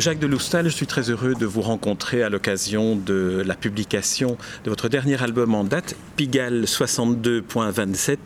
Jacques 0.00 0.20
de 0.20 0.28
Loustal, 0.28 0.66
je 0.66 0.74
suis 0.74 0.86
très 0.86 1.10
heureux 1.10 1.34
de 1.34 1.44
vous 1.44 1.60
rencontrer 1.60 2.22
à 2.22 2.28
l'occasion 2.28 2.94
de 2.94 3.42
la 3.44 3.54
publication 3.54 4.36
de 4.64 4.70
votre 4.70 4.88
dernier 4.88 5.20
album 5.20 5.54
en 5.54 5.64
date, 5.64 5.96
Pigalle 6.16 6.64
62.27, 6.64 8.16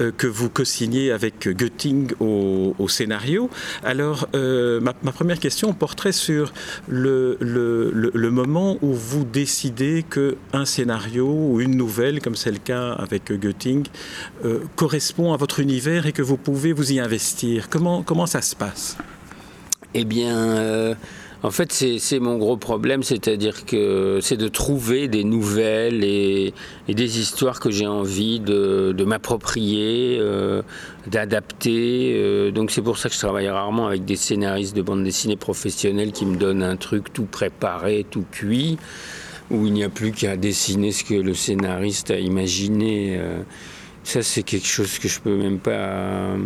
euh, 0.00 0.12
que 0.16 0.26
vous 0.26 0.48
co-signez 0.48 1.12
avec 1.12 1.46
Götting 1.48 2.12
au, 2.20 2.88
scénario. 2.88 3.50
Alors, 3.84 4.28
euh, 4.34 4.80
ma, 4.80 4.94
première 4.94 5.38
question 5.38 5.74
porterait 5.74 6.12
sur 6.12 6.54
le, 6.88 7.36
moment 8.30 8.78
où 8.80 8.94
vous 8.94 9.24
décidez 9.24 10.04
qu'un 10.04 10.64
scénario 10.64 11.26
ou 11.28 11.60
une 11.60 11.76
nouvelle, 11.76 12.22
comme 12.22 12.36
c'est 12.36 12.52
le 12.52 12.58
cas 12.58 12.92
avec 12.92 13.30
Götting, 13.30 13.86
euh, 14.44 14.60
correspond 14.76 15.34
à 15.34 15.36
votre 15.36 15.60
univers 15.60 16.06
et 16.06 16.12
que 16.12 16.22
vous 16.22 16.38
pouvez 16.38 16.72
vous 16.72 16.92
y 16.92 17.00
investir. 17.00 17.68
Comment 17.68 18.26
ça 18.26 18.40
se 18.40 18.56
passe? 18.56 18.96
Eh 19.94 20.04
bien, 20.04 20.36
euh, 20.36 20.94
en 21.42 21.50
fait, 21.50 21.72
c'est 21.72 22.20
mon 22.20 22.36
gros 22.38 22.56
problème, 22.56 23.02
c'est-à-dire 23.02 23.64
que 23.64 24.20
c'est 24.22 24.36
de 24.36 24.46
trouver 24.46 25.08
des 25.08 25.24
nouvelles 25.24 26.04
et, 26.04 26.54
des 26.88 27.18
histoires 27.18 27.58
que 27.60 27.70
j'ai 27.70 27.86
envie 27.86 28.38
de, 28.40 29.04
m'approprier, 29.04 30.18
euh, 30.20 30.62
d'adapter. 31.08 32.12
Euh, 32.14 32.50
donc 32.52 32.70
c'est 32.70 32.82
pour 32.82 32.98
ça 32.98 33.08
que 33.08 33.14
je 33.14 33.20
travaille 33.20 33.48
rarement 33.48 33.88
avec 33.88 34.04
des 34.04 34.16
scénaristes 34.16 34.76
de 34.76 34.82
bande 34.82 35.02
dessinée 35.02 35.36
professionnels 35.36 36.12
qui 36.12 36.26
me 36.26 36.36
donnent 36.36 36.62
un 36.62 36.76
truc 36.76 37.12
tout 37.12 37.24
préparé, 37.24 38.06
tout 38.08 38.24
cuit, 38.30 38.78
où 39.50 39.66
il 39.66 39.72
n'y 39.72 39.82
a 39.82 39.88
plus 39.88 40.12
qu'à 40.12 40.36
dessiner 40.36 40.92
ce 40.92 41.02
que 41.02 41.14
le 41.14 41.34
scénariste 41.34 42.12
a 42.12 42.18
imaginé. 42.18 43.18
ça, 44.04 44.22
c'est 44.22 44.44
quelque 44.44 44.68
chose 44.68 45.00
que 45.00 45.08
je 45.08 45.18
peux 45.18 45.36
même 45.36 45.58
pas 45.58 46.36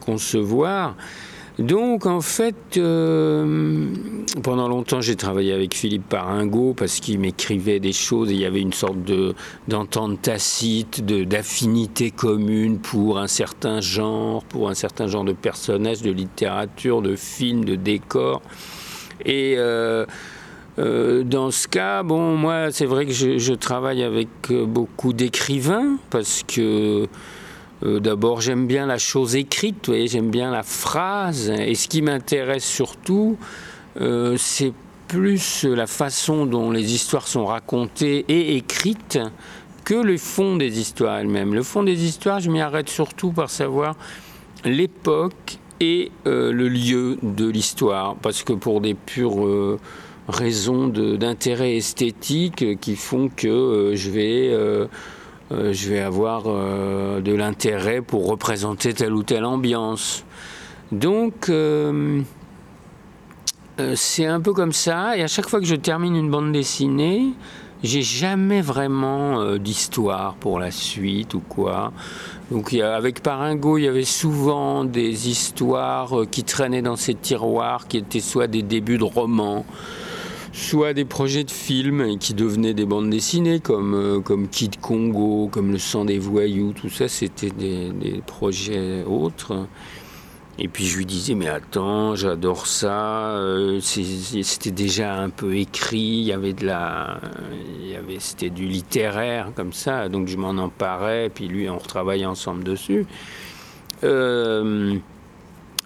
concevoir. 0.00 0.96
Donc 1.58 2.06
en 2.06 2.20
fait, 2.20 2.76
euh, 2.78 3.86
pendant 4.42 4.66
longtemps 4.66 5.00
j'ai 5.00 5.14
travaillé 5.14 5.52
avec 5.52 5.74
Philippe 5.74 6.08
Paringo 6.08 6.74
parce 6.76 6.98
qu'il 6.98 7.20
m'écrivait 7.20 7.78
des 7.78 7.92
choses 7.92 8.32
et 8.32 8.34
il 8.34 8.40
y 8.40 8.44
avait 8.44 8.60
une 8.60 8.72
sorte 8.72 8.98
d'entente 9.68 10.20
tacite, 10.20 11.04
d'affinité 11.04 12.10
commune 12.10 12.80
pour 12.80 13.20
un 13.20 13.28
certain 13.28 13.80
genre, 13.80 14.42
pour 14.44 14.68
un 14.68 14.74
certain 14.74 15.06
genre 15.06 15.22
de 15.22 15.32
personnage, 15.32 16.02
de 16.02 16.10
littérature, 16.10 17.02
de 17.02 17.14
film, 17.14 17.64
de 17.64 17.76
décor. 17.76 18.42
Et 19.24 19.54
euh, 19.56 20.06
euh, 20.80 21.22
dans 21.22 21.52
ce 21.52 21.68
cas, 21.68 22.02
bon, 22.02 22.36
moi 22.36 22.72
c'est 22.72 22.86
vrai 22.86 23.06
que 23.06 23.12
je 23.12 23.54
travaille 23.54 24.02
avec 24.02 24.28
beaucoup 24.50 25.12
d'écrivains 25.12 25.98
parce 26.10 26.42
que 26.42 27.06
euh, 27.82 28.00
d'abord, 28.00 28.40
j'aime 28.40 28.66
bien 28.66 28.86
la 28.86 28.98
chose 28.98 29.36
écrite, 29.36 29.90
j'aime 30.06 30.30
bien 30.30 30.50
la 30.50 30.62
phrase. 30.62 31.50
Et 31.50 31.74
ce 31.74 31.88
qui 31.88 32.02
m'intéresse 32.02 32.64
surtout, 32.64 33.36
euh, 34.00 34.36
c'est 34.38 34.72
plus 35.08 35.64
la 35.64 35.86
façon 35.86 36.46
dont 36.46 36.70
les 36.70 36.94
histoires 36.94 37.28
sont 37.28 37.44
racontées 37.44 38.24
et 38.28 38.56
écrites 38.56 39.18
que 39.84 39.94
le 39.94 40.16
fond 40.16 40.56
des 40.56 40.78
histoires 40.80 41.18
elles-mêmes. 41.18 41.54
Le 41.54 41.62
fond 41.62 41.82
des 41.82 42.04
histoires, 42.04 42.40
je 42.40 42.50
m'y 42.50 42.60
arrête 42.60 42.88
surtout 42.88 43.32
par 43.32 43.50
savoir 43.50 43.96
l'époque 44.64 45.58
et 45.80 46.10
euh, 46.26 46.52
le 46.52 46.68
lieu 46.68 47.18
de 47.22 47.46
l'histoire, 47.46 48.14
parce 48.16 48.42
que 48.44 48.54
pour 48.54 48.80
des 48.80 48.94
pures 48.94 49.78
raisons 50.26 50.88
d'intérêt 50.88 51.76
esthétique 51.76 52.80
qui 52.80 52.96
font 52.96 53.28
que 53.28 53.92
je 53.94 54.10
vais 54.10 54.88
je 55.72 55.90
vais 55.90 56.00
avoir 56.00 56.44
euh, 56.46 57.20
de 57.20 57.32
l'intérêt 57.32 58.00
pour 58.00 58.26
représenter 58.26 58.94
telle 58.94 59.12
ou 59.12 59.22
telle 59.22 59.44
ambiance. 59.44 60.24
Donc, 60.92 61.48
euh, 61.48 62.20
c'est 63.94 64.26
un 64.26 64.40
peu 64.40 64.52
comme 64.52 64.72
ça. 64.72 65.16
Et 65.16 65.22
à 65.22 65.26
chaque 65.26 65.48
fois 65.48 65.60
que 65.60 65.66
je 65.66 65.74
termine 65.74 66.16
une 66.16 66.30
bande 66.30 66.52
dessinée, 66.52 67.32
j'ai 67.82 68.02
jamais 68.02 68.62
vraiment 68.62 69.56
d'histoire 69.56 70.34
pour 70.36 70.58
la 70.58 70.70
suite 70.70 71.34
ou 71.34 71.40
quoi. 71.40 71.92
Donc 72.50 72.72
avec 72.72 73.20
Paringo, 73.20 73.76
il 73.76 73.84
y 73.84 73.88
avait 73.88 74.04
souvent 74.04 74.84
des 74.84 75.28
histoires 75.28 76.14
qui 76.30 76.44
traînaient 76.44 76.82
dans 76.82 76.96
ces 76.96 77.14
tiroirs, 77.14 77.86
qui 77.86 77.98
étaient 77.98 78.20
soit 78.20 78.46
des 78.46 78.62
débuts 78.62 78.96
de 78.96 79.04
romans, 79.04 79.66
soit 80.54 80.94
des 80.94 81.04
projets 81.04 81.42
de 81.42 81.50
films 81.50 82.16
qui 82.18 82.32
devenaient 82.32 82.74
des 82.74 82.86
bandes 82.86 83.10
dessinées 83.10 83.58
comme, 83.58 83.94
euh, 83.94 84.20
comme 84.20 84.48
Kid 84.48 84.80
Congo, 84.80 85.48
comme 85.50 85.72
Le 85.72 85.78
sang 85.78 86.04
des 86.04 86.20
voyous, 86.20 86.72
tout 86.72 86.88
ça 86.88 87.08
c'était 87.08 87.50
des, 87.50 88.22
projets 88.24 89.02
autres. 89.04 89.66
Et 90.56 90.68
puis 90.68 90.86
je 90.86 90.98
lui 90.98 91.06
disais 91.06 91.34
mais 91.34 91.48
attends, 91.48 92.14
j'adore 92.14 92.68
ça, 92.68 93.30
euh, 93.30 93.80
c'était 93.80 94.70
déjà 94.70 95.16
un 95.16 95.28
peu 95.28 95.56
écrit, 95.56 95.98
il 95.98 96.22
y 96.22 96.32
avait 96.32 96.52
de 96.52 96.64
la 96.64 97.20
il 97.82 98.20
c'était 98.20 98.50
du 98.50 98.66
littéraire 98.66 99.50
comme 99.56 99.72
ça, 99.72 100.08
donc 100.08 100.28
je 100.28 100.36
m'en 100.36 100.50
emparais, 100.50 101.32
puis 101.34 101.48
lui 101.48 101.68
on 101.68 101.78
retravaillait 101.78 102.26
ensemble 102.26 102.62
dessus. 102.62 103.06
Euh, 104.04 104.98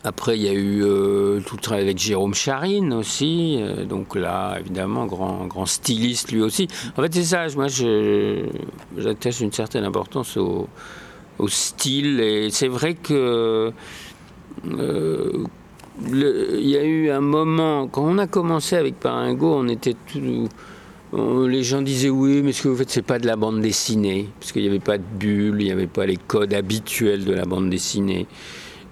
après, 0.04 0.38
il 0.38 0.44
y 0.44 0.48
a 0.48 0.52
eu 0.52 0.84
euh, 0.84 1.40
tout 1.40 1.56
le 1.56 1.60
travail 1.60 1.82
avec 1.82 1.98
Jérôme 1.98 2.34
Charine 2.34 2.92
aussi. 2.92 3.58
Euh, 3.60 3.84
donc 3.84 4.14
là, 4.14 4.56
évidemment, 4.60 5.06
grand, 5.06 5.46
grand 5.46 5.66
styliste 5.66 6.30
lui 6.30 6.40
aussi. 6.40 6.68
En 6.96 7.02
fait, 7.02 7.12
c'est 7.12 7.24
ça. 7.24 7.46
Moi, 7.56 7.66
j'attache 8.96 9.40
une 9.40 9.52
certaine 9.52 9.84
importance 9.84 10.36
au, 10.36 10.68
style. 11.48 12.20
Et 12.20 12.50
c'est 12.50 12.68
vrai 12.68 12.94
que 12.94 13.72
euh, 14.68 15.44
il 16.10 16.68
y 16.68 16.76
a 16.76 16.84
eu 16.84 17.10
un 17.10 17.20
moment, 17.20 17.88
quand 17.88 18.04
on 18.04 18.18
a 18.18 18.28
commencé 18.28 18.76
avec 18.76 19.00
Paringo, 19.00 19.52
on 19.52 19.66
était 19.66 19.96
tout. 20.12 20.48
les 21.46 21.62
gens 21.64 21.82
disaient 21.82 22.08
oui, 22.08 22.42
mais 22.42 22.52
ce 22.52 22.62
que 22.62 22.68
vous 22.68 22.76
faites, 22.76 22.90
c'est 22.90 23.02
pas 23.02 23.18
de 23.18 23.26
la 23.26 23.34
bande 23.34 23.60
dessinée, 23.60 24.28
parce 24.38 24.52
qu'il 24.52 24.62
n'y 24.62 24.68
avait 24.68 24.78
pas 24.78 24.98
de 24.98 25.04
bulles, 25.18 25.60
il 25.60 25.64
n'y 25.64 25.72
avait 25.72 25.88
pas 25.88 26.06
les 26.06 26.16
codes 26.16 26.54
habituels 26.54 27.24
de 27.24 27.32
la 27.32 27.44
bande 27.44 27.68
dessinée. 27.68 28.28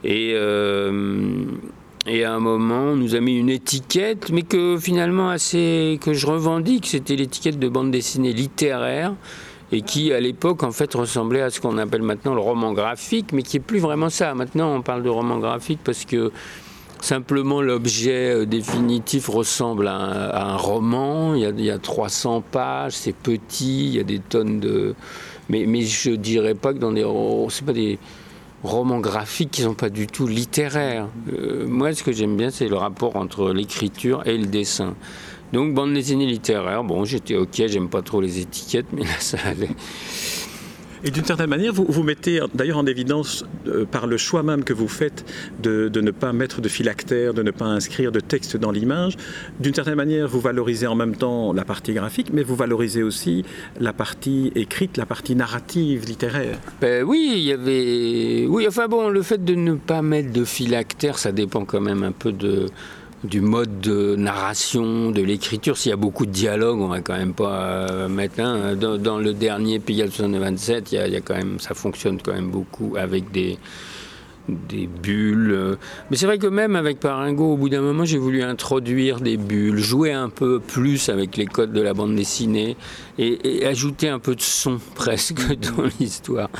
Et, 0.04 0.32
euh, 0.34 1.44
et 2.06 2.24
à 2.24 2.34
un 2.34 2.40
moment, 2.40 2.92
on 2.92 2.96
nous 2.96 3.14
a 3.14 3.20
mis 3.20 3.38
une 3.38 3.50
étiquette, 3.50 4.30
mais 4.30 4.42
que 4.42 4.78
finalement 4.78 5.30
assez 5.30 5.98
que 6.00 6.12
je 6.12 6.26
revendique, 6.26 6.86
c'était 6.86 7.16
l'étiquette 7.16 7.58
de 7.58 7.68
bande 7.68 7.90
dessinée 7.90 8.32
littéraire 8.32 9.14
et 9.72 9.82
qui 9.82 10.12
à 10.12 10.20
l'époque 10.20 10.62
en 10.62 10.70
fait 10.70 10.94
ressemblait 10.94 11.42
à 11.42 11.50
ce 11.50 11.60
qu'on 11.60 11.78
appelle 11.78 12.02
maintenant 12.02 12.34
le 12.34 12.40
roman 12.40 12.72
graphique, 12.72 13.32
mais 13.32 13.42
qui 13.42 13.56
est 13.56 13.60
plus 13.60 13.80
vraiment 13.80 14.10
ça. 14.10 14.34
Maintenant, 14.34 14.72
on 14.74 14.82
parle 14.82 15.02
de 15.02 15.08
roman 15.08 15.38
graphique 15.38 15.80
parce 15.82 16.04
que 16.04 16.30
simplement 17.00 17.60
l'objet 17.60 18.32
euh, 18.34 18.46
définitif 18.46 19.28
ressemble 19.28 19.88
à 19.88 20.52
un, 20.52 20.56
roman. 20.56 21.34
Il 21.34 21.40
y, 21.40 21.46
a, 21.46 21.50
il 21.50 21.64
y, 21.64 21.70
a, 21.70 21.78
300 21.78 22.42
pages, 22.52 22.92
c'est 22.92 23.14
petit, 23.14 23.88
il 23.88 23.96
y 23.96 24.00
a 24.00 24.04
des 24.04 24.20
tonnes 24.20 24.60
de. 24.60 24.94
Mais, 25.48 25.66
mais 25.66 25.82
je 25.82 26.12
dirais 26.12 26.54
pas 26.54 26.72
que 26.72 26.78
dans 26.78 26.92
des 26.92 27.04
romans 28.66 29.00
graphiques 29.00 29.50
qui 29.52 29.62
ne 29.62 29.68
sont 29.68 29.74
pas 29.74 29.88
du 29.88 30.06
tout 30.06 30.26
littéraires. 30.26 31.08
Euh, 31.32 31.66
moi, 31.66 31.94
ce 31.94 32.02
que 32.02 32.12
j'aime 32.12 32.36
bien, 32.36 32.50
c'est 32.50 32.68
le 32.68 32.76
rapport 32.76 33.16
entre 33.16 33.52
l'écriture 33.52 34.26
et 34.26 34.36
le 34.36 34.46
dessin. 34.46 34.94
Donc, 35.52 35.74
bande 35.74 35.94
dessinée 35.94 36.26
littéraire, 36.26 36.84
bon, 36.84 37.04
j'étais 37.04 37.36
ok, 37.36 37.62
j'aime 37.66 37.88
pas 37.88 38.02
trop 38.02 38.20
les 38.20 38.40
étiquettes, 38.40 38.86
mais 38.92 39.02
là, 39.02 39.18
ça 39.20 39.38
allait. 39.44 39.70
Et 41.04 41.10
d'une 41.10 41.24
certaine 41.24 41.50
manière, 41.50 41.72
vous, 41.72 41.86
vous 41.88 42.02
mettez 42.02 42.40
d'ailleurs 42.54 42.78
en 42.78 42.86
évidence 42.86 43.44
euh, 43.66 43.84
par 43.84 44.06
le 44.06 44.16
choix 44.16 44.42
même 44.42 44.64
que 44.64 44.72
vous 44.72 44.88
faites 44.88 45.24
de, 45.62 45.90
ne 45.94 46.10
pas 46.10 46.32
mettre 46.32 46.60
de 46.60 46.68
phylactère, 46.68 47.34
de 47.34 47.42
ne 47.42 47.50
pas 47.50 47.66
inscrire 47.66 48.12
de 48.12 48.20
texte 48.20 48.56
dans 48.56 48.70
l'image. 48.70 49.16
D'une 49.60 49.74
certaine 49.74 49.94
manière, 49.94 50.28
vous 50.28 50.40
valorisez 50.40 50.86
en 50.86 50.94
même 50.94 51.16
temps 51.16 51.52
la 51.52 51.64
partie 51.64 51.92
graphique, 51.92 52.28
mais 52.32 52.42
vous 52.42 52.56
valorisez 52.56 53.02
aussi 53.02 53.44
la 53.80 53.92
partie 53.92 54.52
écrite, 54.54 54.96
la 54.96 55.06
partie 55.06 55.34
narrative, 55.34 56.04
littéraire. 56.06 56.58
Ben 56.80 57.04
oui, 57.04 57.32
il 57.36 57.42
y 57.42 57.52
avait. 57.52 58.46
Oui, 58.48 58.66
enfin 58.68 58.88
bon, 58.88 59.08
le 59.08 59.22
fait 59.22 59.44
de 59.44 59.54
ne 59.54 59.74
pas 59.74 60.02
mettre 60.02 60.32
de 60.32 60.44
phylactère, 60.44 61.18
ça 61.18 61.32
dépend 61.32 61.64
quand 61.64 61.80
même 61.80 62.02
un 62.02 62.12
peu 62.12 62.32
de 62.32 62.66
du 63.24 63.40
mode 63.40 63.80
de 63.80 64.14
narration, 64.16 65.10
de 65.10 65.22
l'écriture. 65.22 65.76
S'il 65.76 65.90
y 65.90 65.92
a 65.92 65.96
beaucoup 65.96 66.26
de 66.26 66.30
dialogues, 66.30 66.80
on 66.80 66.88
va 66.88 67.00
quand 67.00 67.16
même 67.16 67.34
pas 67.34 68.08
mettre 68.08 68.40
un. 68.40 68.74
Dans, 68.76 69.18
le 69.18 69.32
dernier 69.32 69.78
Pigalle 69.78 70.10
27, 70.10 70.92
il 70.92 71.12
y, 71.12 71.16
a, 71.16 71.20
quand 71.20 71.34
même, 71.34 71.58
ça 71.58 71.74
fonctionne 71.74 72.20
quand 72.20 72.32
même 72.32 72.50
beaucoup 72.50 72.94
avec 72.98 73.30
des, 73.30 73.58
bulles. 74.48 75.76
Mais 76.10 76.16
c'est 76.16 76.26
vrai 76.26 76.38
que 76.38 76.46
même 76.46 76.76
avec 76.76 77.00
Paringo, 77.00 77.54
au 77.54 77.56
bout 77.56 77.68
d'un 77.68 77.80
moment, 77.80 78.04
j'ai 78.04 78.18
voulu 78.18 78.42
introduire 78.42 79.20
des 79.20 79.36
bulles, 79.36 79.78
jouer 79.78 80.12
un 80.12 80.28
peu 80.28 80.60
plus 80.60 81.08
avec 81.08 81.36
les 81.36 81.46
codes 81.46 81.72
de 81.72 81.80
la 81.80 81.94
bande 81.94 82.14
dessinée 82.14 82.76
et, 83.18 83.62
et 83.62 83.66
ajouter 83.66 84.08
un 84.08 84.18
peu 84.18 84.34
de 84.34 84.42
son 84.42 84.78
presque 84.94 85.40
dans 85.76 85.84
l'histoire. 85.98 86.50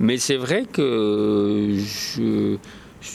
Mais 0.00 0.16
c'est 0.16 0.38
vrai 0.38 0.64
que 0.64 1.76
je 1.76 2.56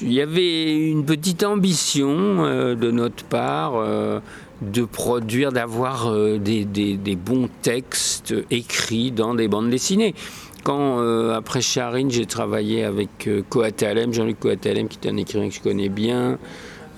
il 0.01 0.13
y 0.13 0.21
avait 0.21 0.89
une 0.89 1.05
petite 1.05 1.43
ambition 1.43 2.45
euh, 2.45 2.75
de 2.75 2.91
notre 2.91 3.23
part 3.23 3.73
euh, 3.75 4.19
de 4.61 4.83
produire, 4.83 5.51
d'avoir 5.51 6.07
euh, 6.07 6.37
des, 6.37 7.15
bons 7.15 7.49
textes 7.61 8.33
écrits 8.49 9.11
dans 9.11 9.35
des 9.35 9.47
bandes 9.47 9.69
dessinées. 9.69 10.15
Quand, 10.63 10.97
après 11.29 11.61
Charine, 11.61 12.09
j'ai 12.09 12.25
travaillé 12.25 12.83
avec 12.83 13.29
Coatalem, 13.49 14.11
Jean-Luc 14.11 14.39
Coatalem, 14.39 14.87
qui 14.87 14.97
est 15.03 15.11
un 15.11 15.17
écrivain 15.17 15.47
que 15.47 15.53
je 15.53 15.61
connais 15.61 15.89
bien, 15.89 16.39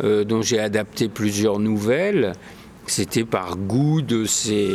dont 0.02 0.42
j'ai 0.42 0.58
adapté 0.58 1.10
plusieurs 1.10 1.60
nouvelles, 1.60 2.32
c'était 2.86 3.26
par 3.26 3.58
goût 3.58 4.02
de 4.02 4.24
ces, 4.24 4.70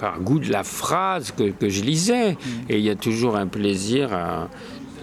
par 0.00 0.18
goût 0.18 0.40
de 0.40 0.50
la 0.50 0.64
phrase 0.64 1.30
que, 1.30 1.44
que 1.50 1.68
je 1.68 1.84
lisais. 1.84 2.32
Mmh. 2.32 2.48
Et 2.70 2.78
il 2.78 2.84
y 2.84 2.90
a 2.90 2.96
toujours 2.96 3.36
un 3.36 3.46
plaisir 3.46 4.12
à 4.12 4.48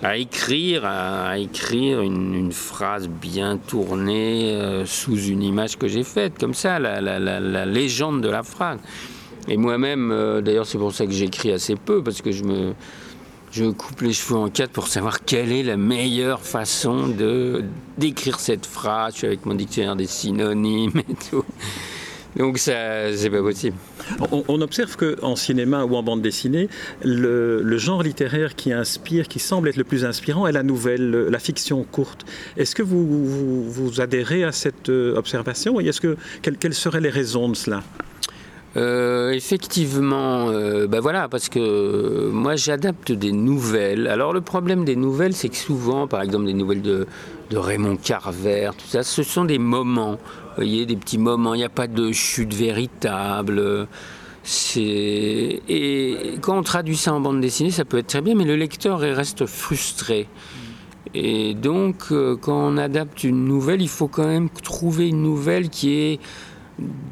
à 0.03 0.17
écrire, 0.17 0.83
à, 0.85 1.37
écrire 1.37 2.01
une, 2.01 2.51
phrase 2.51 3.07
bien 3.07 3.57
tournée 3.57 4.51
euh, 4.51 4.85
sous 4.85 5.17
une 5.17 5.43
image 5.43 5.77
que 5.77 5.87
j'ai 5.87 6.03
faite, 6.03 6.37
comme 6.39 6.53
ça, 6.53 6.79
la, 6.79 7.65
légende 7.65 8.21
de 8.21 8.29
la 8.29 8.43
phrase. 8.43 8.79
Et 9.47 9.57
moi-même, 9.57 10.11
euh, 10.11 10.41
d'ailleurs, 10.41 10.65
c'est 10.65 10.77
pour 10.77 10.93
ça 10.93 11.05
que 11.05 11.11
j'écris 11.11 11.51
assez 11.51 11.75
peu, 11.75 12.03
parce 12.03 12.21
que 12.21 12.31
je 12.31 12.43
me, 12.43 12.73
je 13.51 13.65
coupe 13.65 14.01
les 14.01 14.13
cheveux 14.13 14.37
en 14.37 14.49
quatre 14.49 14.71
pour 14.71 14.87
savoir 14.87 15.23
quelle 15.23 15.51
est 15.51 15.63
la 15.63 15.77
meilleure 15.77 16.41
façon 16.41 17.07
de 17.07 17.63
d'écrire 17.97 18.39
cette 18.39 18.65
phrase. 18.65 19.23
Avec 19.23 19.45
mon 19.45 19.55
dictionnaire 19.55 19.95
des 19.95 20.07
synonymes 20.07 20.99
et 21.09 21.15
tout. 21.29 21.45
Donc 22.37 22.57
ça, 22.57 23.15
c'est 23.15 23.29
pas 23.29 23.41
possible. 23.41 23.75
On, 24.31 24.61
observe 24.61 24.95
qu'en 24.95 25.35
cinéma 25.35 25.83
ou 25.83 25.95
en 25.95 26.03
bande 26.03 26.21
dessinée, 26.21 26.69
le, 27.03 27.77
genre 27.77 28.03
littéraire 28.03 28.55
qui 28.55 28.71
inspire, 28.71 29.27
qui 29.27 29.39
semble 29.39 29.67
être 29.69 29.77
le 29.77 29.83
plus 29.83 30.05
inspirant, 30.05 30.47
est 30.47 30.51
la 30.51 30.63
nouvelle, 30.63 31.11
la 31.11 31.39
fiction 31.39 31.83
courte. 31.83 32.25
Est-ce 32.57 32.75
que 32.75 32.83
vous, 32.83 33.69
vous, 33.69 34.01
adhérez 34.01 34.43
à 34.43 34.51
cette 34.51 34.89
euh, 34.89 35.15
observation 35.15 35.81
et 35.81 35.87
est-ce 35.87 35.99
que 35.99 36.15
quelles, 36.41 36.73
seraient 36.73 37.01
les 37.01 37.09
raisons 37.09 37.49
de 37.49 37.55
cela? 37.55 37.83
Euh, 38.77 39.31
effectivement, 39.31 40.49
euh, 40.49 40.87
ben 40.87 41.01
voilà, 41.01 41.27
parce 41.27 41.49
que 41.49 42.29
moi 42.29 42.55
j'adapte 42.55 43.11
des 43.11 43.33
nouvelles. 43.33 44.07
Alors 44.07 44.31
le 44.31 44.39
problème 44.39 44.85
des 44.85 44.95
nouvelles, 44.95 45.33
c'est 45.33 45.49
que 45.49 45.57
souvent, 45.57 46.07
par 46.07 46.21
exemple, 46.21 46.45
des 46.45 46.53
nouvelles 46.53 46.81
de, 46.81 47.05
de 47.49 47.57
Raymond 47.57 47.97
Carver, 47.97 48.69
tout 48.77 48.87
ça, 48.87 49.03
ce 49.03 49.23
sont 49.23 49.43
des 49.43 49.59
moments 49.59 50.17
voyez, 50.55 50.85
des 50.85 50.95
petits 50.95 51.17
moments, 51.17 51.53
il 51.53 51.59
n'y 51.59 51.63
a 51.63 51.69
pas 51.69 51.87
de 51.87 52.11
chute 52.11 52.53
véritable. 52.53 53.87
Et 54.77 55.61
quand 56.41 56.57
on 56.57 56.63
traduit 56.63 56.97
ça 56.97 57.13
en 57.13 57.19
bande 57.19 57.41
dessinée, 57.41 57.71
ça 57.71 57.85
peut 57.85 57.99
être 57.99 58.07
très 58.07 58.21
bien, 58.21 58.35
mais 58.35 58.45
le 58.45 58.55
lecteur 58.55 58.99
reste 58.99 59.45
frustré. 59.45 60.27
Et 61.13 61.53
donc, 61.53 62.05
euh, 62.11 62.37
quand 62.37 62.73
on 62.73 62.77
adapte 62.77 63.23
une 63.23 63.45
nouvelle, 63.45 63.81
il 63.81 63.89
faut 63.89 64.07
quand 64.07 64.27
même 64.27 64.49
trouver 64.49 65.09
une 65.09 65.21
nouvelle 65.21 65.69
qui 65.69 65.93
ait 65.93 66.19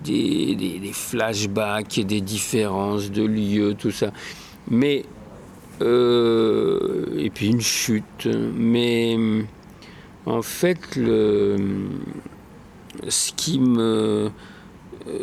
des, 0.03 0.55
des, 0.55 0.91
flashbacks, 0.93 1.99
des 1.99 2.21
différences 2.21 3.11
de 3.11 3.23
lieux, 3.23 3.75
tout 3.77 3.91
ça. 3.91 4.11
Mais. 4.69 5.05
Euh, 5.81 7.05
et 7.17 7.29
puis 7.29 7.47
une 7.47 7.61
chute. 7.61 8.27
Mais. 8.55 9.17
En 10.25 10.41
fait, 10.41 10.95
le 10.95 11.57
ce 13.07 13.31
qui 13.33 13.59
me. 13.59 14.29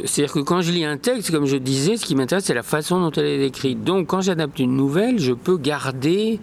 C'est-à-dire 0.05 0.33
que 0.33 0.41
quand 0.41 0.63
je 0.63 0.73
lis 0.73 0.85
un 0.85 0.97
texte, 0.97 1.31
comme 1.31 1.47
je 1.47 1.57
disais, 1.57 1.97
ce 1.97 2.07
qui 2.07 2.17
m'intéresse, 2.17 2.45
c'est 2.45 2.55
la 2.55 2.63
façon 2.63 3.01
dont 3.01 3.11
elle 3.13 3.27
est 3.27 3.47
écrite. 3.47 3.85
Donc, 3.85 4.09
quand 4.09 4.21
j'adapte 4.21 4.59
une 4.59 4.75
nouvelle, 4.75 5.19
je 5.19 5.33
peux 5.33 5.59
garder 5.59 6.41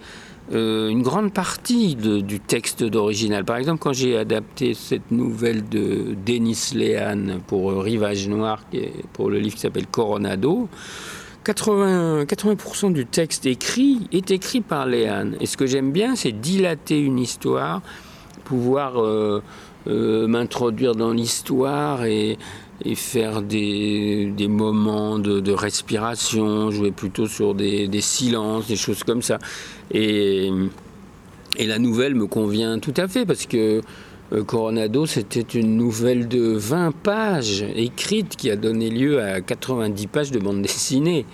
euh, 0.52 0.88
une 0.88 1.02
grande 1.02 1.32
partie 1.32 1.96
du 1.96 2.38
texte 2.38 2.84
d'original. 2.84 3.44
Par 3.44 3.56
exemple, 3.56 3.78
quand 3.80 3.94
j'ai 3.94 4.16
adapté 4.16 4.74
cette 4.74 5.10
nouvelle 5.10 5.66
de 5.68 6.14
Denis 6.26 6.72
Léane 6.74 7.40
pour 7.46 7.72
Rivage 7.82 8.28
Noir, 8.28 8.62
pour 9.14 9.30
le 9.30 9.38
livre 9.38 9.54
qui 9.54 9.62
s'appelle 9.62 9.86
Coronado, 9.86 10.68
80%, 11.44 12.26
80 12.26 12.90
du 12.90 13.06
texte 13.06 13.46
écrit 13.46 14.06
est 14.12 14.30
écrit 14.30 14.60
par 14.60 14.86
Léane. 14.86 15.36
Et 15.40 15.46
ce 15.46 15.56
que 15.56 15.66
j'aime 15.66 15.92
bien, 15.92 16.14
c'est 16.14 16.32
dilater 16.32 16.98
une 16.98 17.18
histoire, 17.18 17.80
pouvoir. 18.44 19.00
Euh, 19.02 19.42
euh, 19.86 20.26
m'introduire 20.26 20.94
dans 20.94 21.12
l'histoire 21.12 22.06
et, 22.06 22.38
faire 22.94 23.42
des, 23.42 24.32
moments 24.48 25.18
de, 25.18 25.52
respiration, 25.52 26.70
jouer 26.70 26.90
plutôt 26.90 27.26
sur 27.26 27.54
des, 27.54 28.00
silences, 28.00 28.66
des 28.66 28.76
choses 28.76 29.04
comme 29.04 29.20
ça. 29.20 29.38
Et, 29.90 30.50
et, 31.58 31.66
la 31.66 31.78
nouvelle 31.78 32.14
me 32.14 32.26
convient 32.26 32.78
tout 32.78 32.94
à 32.96 33.08
fait 33.08 33.26
parce 33.26 33.44
que 33.44 33.82
euh, 34.32 34.42
Coronado, 34.42 35.04
c'était 35.04 35.42
une 35.42 35.76
nouvelle 35.76 36.28
de 36.28 36.56
20 36.56 36.92
pages 36.92 37.62
écrite 37.76 38.36
qui 38.36 38.50
a 38.50 38.56
donné 38.56 38.88
lieu 38.88 39.20
à 39.22 39.42
90 39.42 40.06
pages 40.06 40.30
de 40.30 40.38
bande 40.38 40.62
dessinée. 40.62 41.26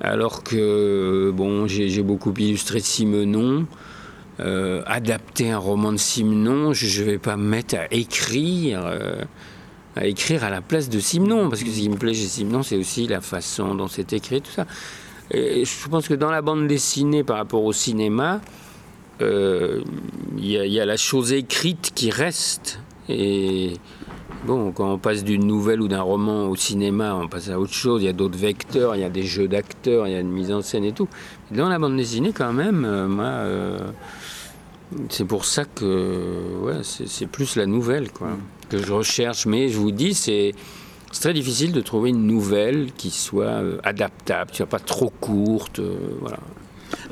Alors 0.00 0.42
que, 0.42 1.30
bon, 1.34 1.66
j'ai 1.66 2.02
beaucoup 2.02 2.32
illustré 2.38 2.80
Simenon. 2.80 3.66
Euh, 4.40 4.82
adapter 4.86 5.52
un 5.52 5.58
roman 5.58 5.92
de 5.92 5.96
Simon, 5.96 6.72
je 6.72 7.00
ne 7.00 7.06
vais 7.06 7.18
pas 7.18 7.36
me 7.36 7.44
mettre 7.44 7.76
à 7.76 7.86
écrire, 7.92 8.84
euh, 8.84 9.22
à 9.94 10.06
écrire 10.06 10.42
à 10.42 10.50
la 10.50 10.60
place 10.60 10.88
de 10.88 10.98
Simon, 10.98 11.48
parce 11.48 11.62
que 11.62 11.70
ce 11.70 11.78
qui 11.78 11.88
me 11.88 11.96
plaît 11.96 12.14
chez 12.14 12.26
Simon, 12.26 12.64
c'est 12.64 12.76
aussi 12.76 13.06
la 13.06 13.20
façon 13.20 13.76
dont 13.76 13.86
c'est 13.86 14.12
écrit, 14.12 14.42
tout 14.42 14.50
ça. 14.50 14.66
Et 15.30 15.64
je 15.64 15.88
pense 15.88 16.08
que 16.08 16.14
dans 16.14 16.32
la 16.32 16.42
bande 16.42 16.66
dessinée, 16.66 17.22
par 17.22 17.36
rapport 17.36 17.62
au 17.62 17.72
cinéma, 17.72 18.40
euh, 19.22 19.82
il 20.36 20.46
y, 20.46 20.80
a 20.80 20.84
la 20.84 20.96
chose 20.96 21.32
écrite 21.32 21.92
qui 21.94 22.10
reste. 22.10 22.80
Et 23.08 23.74
bon, 24.48 24.72
quand 24.72 24.94
on 24.94 24.98
passe 24.98 25.22
d'une 25.22 25.46
nouvelle 25.46 25.80
ou 25.80 25.86
d'un 25.86 26.02
roman 26.02 26.48
au 26.48 26.56
cinéma, 26.56 27.14
on 27.14 27.28
passe 27.28 27.50
à 27.50 27.60
autre 27.60 27.72
chose. 27.72 28.02
Il 28.02 28.06
y 28.06 28.08
a 28.08 28.12
d'autres 28.12 28.36
vecteurs, 28.36 28.96
il 28.96 29.02
y 29.02 29.04
a 29.04 29.10
des 29.10 29.22
jeux 29.22 29.46
d'acteurs, 29.46 30.08
il 30.08 30.12
y 30.12 30.16
a 30.16 30.20
une 30.20 30.32
mise 30.32 30.50
en 30.50 30.60
scène 30.60 30.84
et 30.84 30.92
tout. 30.92 31.08
Dans 31.52 31.68
la 31.68 31.78
bande 31.78 31.96
dessinée, 31.96 32.32
quand 32.32 32.52
même, 32.52 33.06
moi 33.06 33.46
c'est 35.08 35.24
pour 35.24 35.44
ça 35.44 35.64
que 35.64 36.58
ouais, 36.62 36.80
c'est 36.82 37.26
plus 37.26 37.56
la 37.56 37.66
nouvelle 37.66 38.10
quoi, 38.10 38.28
que 38.68 38.78
je 38.78 38.92
recherche. 38.92 39.46
Mais 39.46 39.68
je 39.68 39.78
vous 39.78 39.90
dis, 39.90 40.14
c'est 40.14 40.54
très 41.20 41.32
difficile 41.32 41.72
de 41.72 41.80
trouver 41.80 42.10
une 42.10 42.26
nouvelle 42.26 42.92
qui 42.96 43.10
soit 43.10 43.44
euh, 43.44 43.78
adaptable, 43.82 44.50
qui 44.50 44.58
soit 44.58 44.66
pas 44.66 44.78
trop 44.78 45.10
courte. 45.20 45.78
Euh, 45.78 45.96
voilà. 46.20 46.38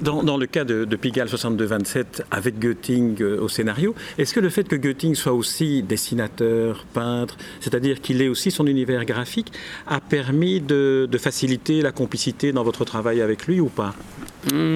Dans, 0.00 0.36
le 0.36 0.46
cas 0.46 0.64
de, 0.64 0.84
Pigalle 0.96 1.28
62-27 1.28 2.22
avec 2.30 2.58
Goetting 2.58 3.20
euh, 3.20 3.40
au 3.40 3.48
scénario, 3.48 3.94
est-ce 4.18 4.34
que 4.34 4.40
le 4.40 4.48
fait 4.48 4.64
que 4.64 4.76
Goetting 4.76 5.14
soit 5.14 5.32
aussi 5.32 5.82
dessinateur, 5.82 6.84
peintre, 6.92 7.36
c'est-à-dire 7.60 8.00
qu'il 8.00 8.20
ait 8.22 8.28
aussi 8.28 8.50
son 8.50 8.66
univers 8.66 9.04
graphique, 9.04 9.52
a 9.86 10.00
permis 10.00 10.60
de, 10.60 11.08
faciliter 11.18 11.82
la 11.82 11.92
complicité 11.92 12.52
dans 12.52 12.64
votre 12.64 12.84
travail 12.84 13.20
avec 13.20 13.46
lui 13.46 13.60
ou 13.60 13.68
pas? 13.68 13.94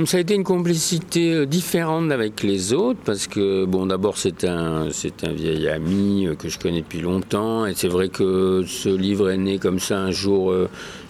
Ça 0.06 0.16
a 0.16 0.20
été 0.20 0.34
une 0.34 0.44
complicité 0.44 1.34
euh, 1.34 1.46
différente 1.46 2.12
avec 2.12 2.42
les 2.42 2.72
autres 2.72 3.00
parce 3.04 3.26
que, 3.26 3.64
bon, 3.64 3.86
d'abord, 3.86 4.16
c'est 4.16 4.44
un, 4.44 4.88
c'est 4.92 5.24
un 5.24 5.32
vieil 5.32 5.68
ami 5.68 6.26
euh, 6.26 6.34
que 6.34 6.48
je 6.48 6.58
connais 6.58 6.82
depuis 6.82 7.00
longtemps 7.00 7.66
et 7.66 7.74
c'est 7.74 7.88
vrai 7.88 8.08
que 8.08 8.64
ce 8.66 8.88
livre 8.88 9.30
est 9.30 9.36
né 9.36 9.58
comme 9.58 9.80
ça 9.80 9.98
un 9.98 10.12
jour. 10.12 10.54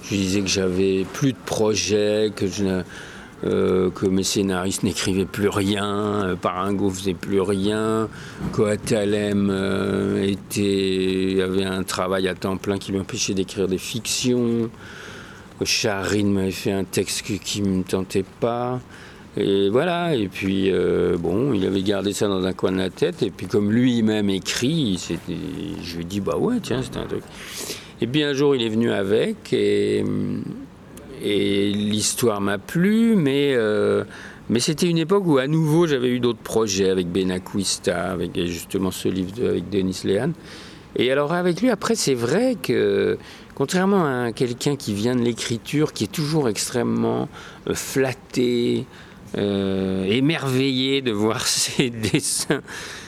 Je 0.02 0.14
disais 0.14 0.40
que 0.40 0.48
j'avais 0.48 1.04
plus 1.12 1.32
de 1.32 1.38
projets, 1.44 2.32
que 2.34 2.46
euh, 3.44 3.90
que 3.90 4.06
mes 4.06 4.22
scénaristes 4.22 4.82
n'écrivaient 4.82 5.26
plus 5.26 5.50
rien, 5.50 6.24
euh, 6.24 6.36
Paringo 6.36 6.88
faisait 6.88 7.12
plus 7.12 7.42
rien, 7.42 8.08
Coatalem 8.52 9.50
euh, 9.50 10.24
était, 10.24 11.42
avait 11.42 11.66
un 11.66 11.82
travail 11.82 12.28
à 12.28 12.34
temps 12.34 12.56
plein 12.56 12.78
qui 12.78 12.92
m'empêchait 12.92 13.34
d'écrire 13.34 13.68
des 13.68 13.76
fictions, 13.76 14.70
Charine 15.64 16.32
m'avait 16.32 16.50
fait 16.50 16.72
un 16.72 16.84
texte 16.84 17.22
qui 17.22 17.62
ne 17.62 17.68
me 17.68 17.82
tentait 17.82 18.24
pas. 18.40 18.80
Et 19.36 19.68
voilà, 19.68 20.14
et 20.14 20.28
puis 20.28 20.72
bon, 21.18 21.52
il 21.52 21.66
avait 21.66 21.82
gardé 21.82 22.14
ça 22.14 22.26
dans 22.26 22.44
un 22.44 22.54
coin 22.54 22.72
de 22.72 22.78
la 22.78 22.88
tête, 22.88 23.22
et 23.22 23.30
puis 23.30 23.46
comme 23.46 23.70
lui-même 23.70 24.30
écrit, 24.30 24.98
je 25.28 25.96
lui 25.96 26.02
ai 26.02 26.04
dit, 26.04 26.20
bah 26.20 26.38
ouais, 26.38 26.56
tiens, 26.62 26.80
c'est 26.82 26.98
un 26.98 27.04
truc. 27.04 27.22
Et 28.00 28.06
puis 28.06 28.22
un 28.22 28.32
jour, 28.32 28.56
il 28.56 28.62
est 28.62 28.70
venu 28.70 28.90
avec, 28.90 29.52
et 29.52 30.02
et 31.22 31.72
l'histoire 31.72 32.40
m'a 32.40 32.58
plu, 32.58 33.16
mais, 33.16 33.54
euh, 33.54 34.04
mais 34.48 34.60
c'était 34.60 34.86
une 34.86 34.98
époque 34.98 35.26
où 35.26 35.38
à 35.38 35.46
nouveau 35.46 35.86
j'avais 35.86 36.08
eu 36.08 36.20
d'autres 36.20 36.38
projets 36.38 36.90
avec 36.90 37.08
Benacquista, 37.08 38.12
avec 38.12 38.38
justement 38.46 38.90
ce 38.90 39.08
livre 39.08 39.32
avec 39.48 39.68
Denis 39.70 40.00
Léane. 40.04 40.34
Et 40.96 41.10
alors 41.10 41.32
avec 41.32 41.60
lui, 41.60 41.70
après, 41.70 41.94
c'est 41.94 42.14
vrai 42.14 42.56
que 42.60 43.18
contrairement 43.56 44.26
à 44.26 44.32
quelqu'un 44.32 44.76
qui 44.76 44.92
vient 44.92 45.16
de 45.16 45.22
l'écriture, 45.22 45.94
qui 45.94 46.04
est 46.04 46.12
toujours 46.12 46.48
extrêmement 46.48 47.26
euh, 47.66 47.74
flatté, 47.74 48.84
euh, 49.36 50.04
émerveillé 50.04 51.00
de 51.00 51.10
voir 51.10 51.40
ses 51.46 51.90
dessins, 51.90 52.60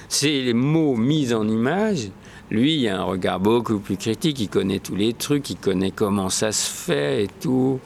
ses 0.09 0.53
mots 0.55 0.97
mis 0.97 1.33
en 1.35 1.47
image, 1.47 2.11
lui, 2.51 2.77
il 2.77 2.89
a 2.89 2.99
un 2.99 3.05
regard 3.05 3.41
beaucoup 3.41 3.79
plus 3.79 3.99
critique, 3.99 4.41
il 4.41 4.49
connaît 4.49 4.79
tous 4.79 4.97
les 4.97 5.13
trucs, 5.13 5.51
il 5.51 5.57
connaît 5.57 5.91
comment 5.91 6.31
ça 6.31 6.51
se 6.51 6.71
fait 6.71 7.25
et 7.25 7.29
tout. 7.41 7.79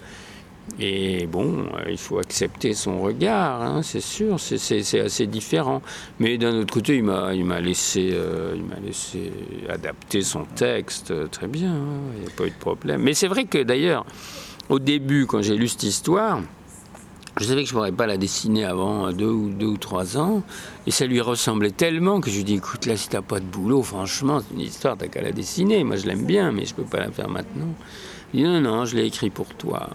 Et 0.81 1.27
bon, 1.27 1.67
euh, 1.75 1.91
il 1.91 1.99
faut 1.99 2.19
accepter 2.19 2.73
son 2.73 3.03
regard, 3.03 3.61
hein, 3.61 3.83
c'est 3.83 4.01
sûr, 4.01 4.41
c'est 4.41 5.01
assez 5.01 5.27
différent. 5.27 5.83
Mais 6.19 6.39
d'un 6.39 6.55
autre 6.55 6.73
côté, 6.73 6.97
il 6.97 7.05
m'a 7.05 7.61
laissé, 7.61 8.11
euh, 8.13 8.55
laissé 8.85 9.33
adapter 9.69 10.23
son 10.23 10.45
texte 10.45 11.11
euh, 11.11 11.27
très 11.27 11.47
bien, 11.47 11.73
hein, 11.73 12.01
il 12.17 12.23
n'y 12.23 12.27
a 12.27 12.31
pas 12.31 12.47
eu 12.47 12.51
de 12.51 12.59
problème. 12.59 13.03
Mais 13.03 13.13
c'est 13.13 13.29
vrai 13.29 13.45
que 13.45 13.63
d'ailleurs, 13.63 14.07
au 14.71 14.79
début, 14.79 15.27
quand 15.27 15.43
j'ai 15.43 15.57
lu 15.57 15.69
cette 15.69 15.83
histoire, 15.83 16.41
je 17.39 17.45
savais 17.45 17.63
que 17.63 17.69
je 17.69 17.75
ne 17.75 17.79
pourrais 17.79 17.93
pas 17.93 18.07
la 18.07 18.17
dessiner 18.17 18.65
avant 18.65 19.11
deux 19.13 19.31
ou, 19.31 19.51
deux 19.51 19.67
ou 19.67 19.77
trois 19.77 20.19
ans. 20.19 20.43
Et 20.87 20.91
ça 20.91 21.07
lui 21.07 21.21
ressemblait 21.21 21.71
tellement 21.71 22.21
que 22.21 22.31
je 22.31 22.37
lui 22.37 22.45
dit 22.45 22.55
écoute, 22.55 22.87
là, 22.87 22.97
si 22.97 23.09
tu 23.09 23.17
n'as 23.17 23.23
pas 23.23 23.41
de 23.41 23.45
boulot, 23.45 23.83
franchement, 23.83 24.41
c'est 24.41 24.55
une 24.55 24.61
histoire, 24.61 24.97
tu 24.97 25.05
n'as 25.05 25.11
qu'à 25.11 25.23
la 25.23 25.33
dessiner. 25.33 25.83
Moi, 25.85 25.97
je 25.97 26.07
l'aime 26.07 26.25
bien, 26.25 26.53
mais 26.53 26.65
je 26.65 26.73
ne 26.73 26.77
peux 26.77 26.85
pas 26.85 27.01
la 27.01 27.11
faire 27.11 27.29
maintenant. 27.29 27.75
Dit 28.33 28.43
non, 28.43 28.61
non, 28.61 28.85
je 28.85 28.97
l'ai 28.97 29.07
écrit 29.07 29.31
pour 29.31 29.49
toi. 29.55 29.91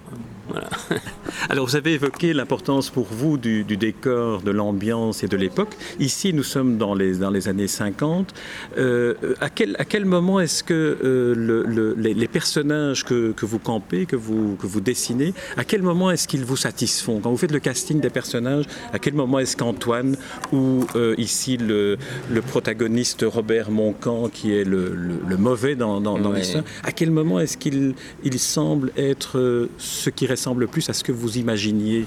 Alors, 1.50 1.66
vous 1.68 1.76
avez 1.76 1.94
évoqué 1.94 2.34
l'importance 2.34 2.90
pour 2.90 3.06
vous 3.06 3.38
du, 3.38 3.64
décor, 3.64 4.42
de 4.42 4.52
l'ambiance 4.52 5.24
et 5.24 5.28
de 5.28 5.38
l'époque. 5.38 5.76
Ici, 6.00 6.34
nous 6.34 6.44
sommes 6.44 6.78
dans 6.78 6.94
les, 6.96 7.18
dans 7.18 7.30
les 7.30 7.48
années 7.48 7.68
50. 7.68 8.34
Euh, 8.78 9.14
à, 9.42 9.50
quel, 9.50 9.76
à 9.80 9.86
quel 9.86 10.06
moment 10.06 10.40
est-ce 10.40 10.64
que 10.64 10.98
euh, 11.04 11.34
le, 11.36 11.94
les, 11.96 12.28
personnages 12.28 13.04
que, 13.04 13.32
que, 13.32 13.46
vous 13.46 13.60
campez, 13.60 14.06
que 14.06 14.16
vous, 14.16 14.56
que 14.56 14.68
vous 14.68 14.82
dessinez, 14.82 15.34
à 15.56 15.64
quel 15.64 15.82
moment 15.82 16.12
est-ce 16.12 16.28
qu'ils 16.28 16.46
vous 16.46 16.58
satisfont? 16.58 17.20
Quand 17.20 17.32
vous 17.32 17.38
faites 17.38 17.52
le 17.52 17.60
casting 17.60 18.00
des 18.00 18.10
personnages, 18.10 18.66
à 18.94 19.00
quel 19.00 19.14
moment 19.14 19.40
est-ce 19.40 19.56
qu'Antoine 19.56 20.18
ou 20.52 20.86
euh, 20.96 21.16
ici 21.18 21.58
le, 21.58 21.98
le, 22.32 22.42
protagoniste 22.42 23.26
Robert 23.28 23.72
Moncan, 23.72 24.30
qui 24.30 24.54
est 24.54 24.64
le, 24.64 24.92
mauvais 25.38 25.76
dans, 25.76 26.02
dans, 26.02 26.32
l'histoire, 26.32 26.64
à 26.84 26.92
quel 26.92 27.12
moment 27.12 27.40
est-ce 27.40 27.58
qu'il 27.58 27.96
il 28.28 28.40
semble 28.40 28.92
être 28.98 29.68
ce 29.78 30.10
qui 30.10 30.28
ressemble 30.28 30.68
plus 30.68 30.90
à 30.90 30.94
ce 30.94 31.04
que 31.04 31.12
vous 31.12 31.38
imaginiez 31.38 32.06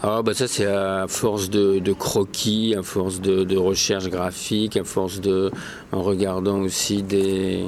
ah 0.00 0.22
bah 0.22 0.32
ça 0.32 0.46
c'est 0.46 0.66
à 0.66 1.06
force 1.08 1.50
de, 1.50 1.92
croquis, 1.92 2.74
à 2.78 2.84
force 2.84 3.20
de, 3.20 3.56
recherche 3.56 4.08
graphique, 4.08 4.76
à 4.76 4.84
force 4.84 5.20
de 5.20 5.50
en 5.90 6.02
regardant 6.02 6.60
aussi 6.60 7.02
des 7.02 7.64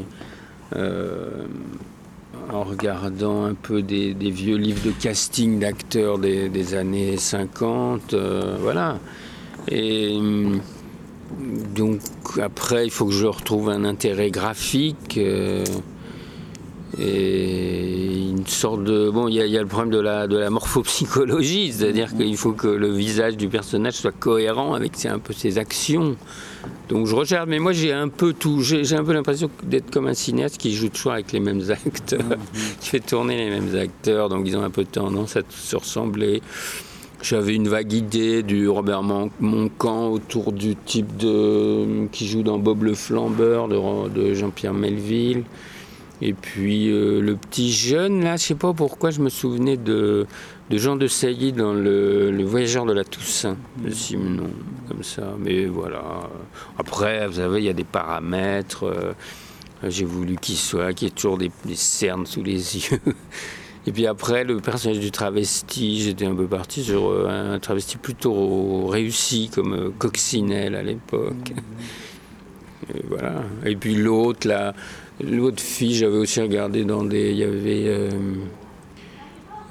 euh, 0.76 1.44
en 2.52 2.62
regardant 2.62 3.44
un 3.46 3.54
peu 3.54 3.82
des, 3.82 4.12
vieux 4.12 4.56
livres 4.56 4.84
de 4.84 4.92
casting 4.92 5.58
d'acteurs 5.58 6.18
des, 6.18 6.74
années 6.74 7.16
50, 7.16 8.14
euh, 8.14 8.56
voilà. 8.60 8.98
Et 9.68 10.16
donc 11.74 12.00
après 12.40 12.84
il 12.84 12.90
faut 12.90 13.06
que 13.06 13.12
je 13.12 13.26
retrouve 13.26 13.70
un 13.70 13.84
intérêt 13.84 14.30
graphique. 14.30 15.18
Euh, 15.18 15.64
et 16.98 18.28
une 18.30 18.46
sorte 18.46 18.82
de 18.82 19.10
bon 19.10 19.28
il 19.28 19.34
y, 19.34 19.56
a 19.56 19.60
le 19.60 19.66
problème 19.66 19.90
de 19.90 20.00
la 20.00 20.26
de 20.26 20.36
la 20.36 20.50
morphopsychologie 20.50 21.72
c'est-à-dire 21.72 22.14
qu'il 22.16 22.36
faut 22.36 22.52
que 22.52 22.66
le 22.66 22.90
visage 22.90 23.36
du 23.36 23.48
personnage 23.48 23.94
soit 23.94 24.12
cohérent 24.12 24.74
avec 24.74 24.92
un 25.06 25.18
peu 25.18 25.32
ses 25.32 25.58
actions. 25.58 26.16
Donc 26.88 27.06
je 27.06 27.14
recherche 27.14 27.46
mais 27.46 27.58
moi 27.58 27.72
j'ai 27.72 27.92
un 27.92 28.08
peu 28.08 28.32
tout 28.32 28.60
j'ai 28.62 28.94
un 28.94 29.04
peu 29.04 29.12
l'impression 29.12 29.50
d'être 29.62 29.90
comme 29.90 30.08
un 30.08 30.14
cinéaste 30.14 30.58
qui 30.58 30.74
joue 30.74 30.88
toujours 30.88 31.12
avec 31.12 31.32
les 31.32 31.40
mêmes 31.40 31.62
acteurs 31.70 32.20
qui 32.80 32.88
fait 32.88 33.00
tourner 33.00 33.36
les 33.36 33.50
mêmes 33.50 33.74
acteurs 33.76 34.28
donc 34.28 34.46
ils 34.46 34.56
ont 34.56 34.62
un 34.62 34.70
peu 34.70 34.84
tendance 34.84 35.36
à 35.36 35.42
se 35.48 35.76
ressembler. 35.76 36.42
J'avais 37.22 37.54
une 37.54 37.68
vague 37.68 37.92
idée 37.92 38.42
du 38.42 38.66
Robert 38.66 39.02
Moncan 39.02 40.08
autour 40.08 40.52
du 40.52 40.74
type 40.74 41.18
de 41.18 42.06
qui 42.10 42.26
joue 42.26 42.42
dans 42.42 42.58
Bob 42.58 42.82
le 42.82 42.94
Flambeur 42.94 43.68
de, 43.68 44.08
de 44.08 44.32
Jean-Pierre 44.32 44.72
Melville 44.72 45.44
et 46.22 46.34
puis 46.34 46.90
euh, 46.90 47.20
le 47.20 47.36
petit 47.36 47.72
jeune, 47.72 48.22
là, 48.22 48.36
je 48.36 48.42
sais 48.42 48.54
pas 48.54 48.74
pourquoi 48.74 49.10
je 49.10 49.20
me 49.20 49.30
souvenais 49.30 49.78
de, 49.78 50.26
de 50.68 50.76
Jean 50.76 50.96
de 50.96 51.06
Sailly 51.06 51.52
dans 51.52 51.72
le, 51.72 52.42
Voyageur 52.44 52.84
de 52.84 52.92
la 52.92 53.04
Toussaint, 53.04 53.56
de 53.78 53.90
Simenon, 53.90 54.50
comme 54.86 55.02
ça. 55.02 55.34
Mais 55.38 55.64
voilà. 55.64 56.02
Après, 56.78 57.26
vous 57.26 57.34
savez, 57.34 57.60
il 57.60 57.64
y 57.64 57.70
a 57.70 57.74
des 57.74 57.84
paramètres. 57.84 58.84
Euh, 58.84 59.12
j'ai 59.88 60.04
voulu 60.04 60.36
qu'il 60.36 60.56
soit, 60.56 60.92
qu'il 60.92 61.08
ait 61.08 61.10
toujours 61.10 61.38
des, 61.38 61.50
cernes 61.74 62.26
sous 62.26 62.42
les 62.42 62.76
yeux. 62.90 63.00
Et 63.86 63.92
puis 63.92 64.06
après, 64.06 64.44
le 64.44 64.60
personnage 64.60 65.00
du 65.00 65.10
travesti, 65.10 66.02
j'étais 66.02 66.26
un 66.26 66.34
peu 66.34 66.46
parti 66.46 66.84
sur 66.84 67.08
euh, 67.08 67.54
un 67.54 67.58
travesti 67.58 67.96
plutôt 67.96 68.88
réussi, 68.88 69.50
comme 69.54 69.94
Coccinelle 69.96 70.74
à 70.74 70.82
l'époque. 70.82 71.54
Et 72.94 73.02
voilà. 73.08 73.42
Et 73.64 73.76
puis 73.76 73.94
l'autre, 73.94 74.48
là 74.48 74.74
L'autre 75.22 75.62
fille, 75.62 75.94
j'avais 75.94 76.16
aussi 76.16 76.40
regardé 76.40 76.84
dans 76.84 77.04
des. 77.04 77.30
Il 77.30 77.36
y 77.36 77.44
avait 77.44 77.88
euh, 77.88 78.10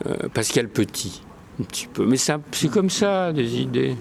euh, 0.06 0.28
Pascal 0.34 0.68
Petit, 0.68 1.24
un 1.60 1.64
petit 1.64 1.88
peu. 1.88 2.06
Mais 2.06 2.18
c'est 2.18 2.70
comme 2.72 2.90
ça, 2.90 3.34
des 3.34 3.60
idées. 3.62 3.96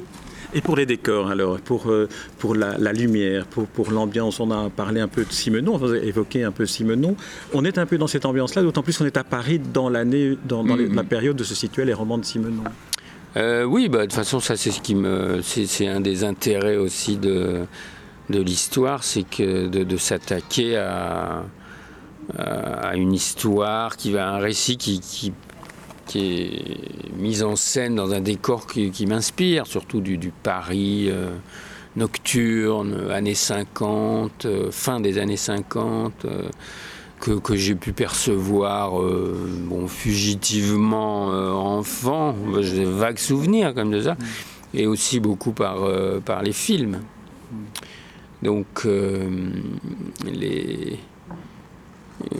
Et 0.55 0.63
pour 0.63 0.77
les 0.77 0.87
décors, 0.87 1.29
alors, 1.29 1.61
pour, 1.61 1.91
euh, 1.91 2.09
pour 2.39 2.55
la, 2.55 2.93
lumière, 2.93 3.47
pour, 3.47 3.67
pour 3.67 3.91
l'ambiance, 3.91 4.41
on 4.41 4.51
a 4.51 4.71
parlé 4.71 5.01
un 5.01 5.09
peu 5.09 5.25
de 5.25 5.33
Simenon, 5.33 5.79
on 5.81 5.93
a 5.93 5.97
évoqué 5.99 6.43
un 6.43 6.53
peu 6.53 6.65
Simenon. 6.65 7.17
On 7.53 7.65
est 7.67 7.77
un 7.77 7.85
peu 7.85 7.99
dans 7.99 8.07
cette 8.07 8.25
ambiance-là, 8.25 8.63
d'autant 8.63 8.83
plus 8.83 8.97
qu'on 8.97 9.05
est 9.05 9.19
à 9.19 9.25
Paris 9.25 9.59
dans 9.59 9.91
l'année, 9.91 10.39
dans, 10.47 10.65
mm-hmm. 10.65 10.95
la 10.95 11.05
période 11.05 11.39
où 11.39 11.45
se 11.45 11.55
situaient 11.55 11.85
les 11.85 11.95
romans 11.95 12.17
de 12.19 12.25
Simenon. 12.25 12.65
oui, 13.37 13.89
bah, 13.89 13.99
de 13.99 14.05
toute 14.05 14.15
façon, 14.15 14.41
ça, 14.41 14.57
c'est 14.57 14.71
ce 14.71 14.81
qui 14.81 14.95
me. 14.95 15.41
C'est 15.43 15.87
un 15.87 16.01
des 16.01 16.25
intérêts 16.25 16.77
aussi 16.77 17.17
de 17.17 17.67
de 18.31 18.41
l'histoire, 18.41 19.05
c'est 19.05 19.23
que 19.23 19.69
de, 19.69 19.97
s'attaquer 19.97 20.77
à, 20.77 21.45
à, 22.37 22.97
une 22.97 23.15
histoire 23.15 23.97
qui 23.97 24.13
va, 24.13 24.29
un 24.29 24.39
récit 24.39 24.77
qui, 24.77 25.01
qui, 25.01 25.33
est 26.17 27.17
mis 27.17 27.43
en 27.43 27.57
scène 27.57 27.95
dans 27.95 28.13
un 28.13 28.21
décor 28.21 28.67
qui, 28.67 29.07
m'inspire, 29.07 29.67
surtout 29.67 30.01
du, 30.01 30.33
Paris 30.43 31.09
euh, 31.11 31.31
nocturne, 31.97 33.11
années 33.11 33.35
50, 33.35 34.45
euh, 34.45 34.71
fin 34.71 35.01
des 35.01 35.19
années 35.19 35.37
50. 35.37 36.25
Euh, 36.25 36.49
que, 37.21 37.57
j'ai 37.57 37.75
pu 37.75 37.93
percevoir 37.93 38.93
bon, 38.93 39.89
fugitivement 39.89 41.27
enfant, 41.79 42.37
j'ai 42.61 42.77
des 42.77 42.85
vagues 42.85 43.19
souvenirs 43.19 43.75
comme 43.75 43.91
de 43.91 44.03
ça, 44.03 44.17
et 44.73 44.87
aussi 44.87 45.19
beaucoup 45.19 45.51
par, 45.51 45.79
par 46.25 46.45
les 46.45 46.53
films. 46.53 47.01
Donc, 48.43 48.67
euh, 48.87 49.29
les. 50.25 50.99
Euh, 52.23 52.37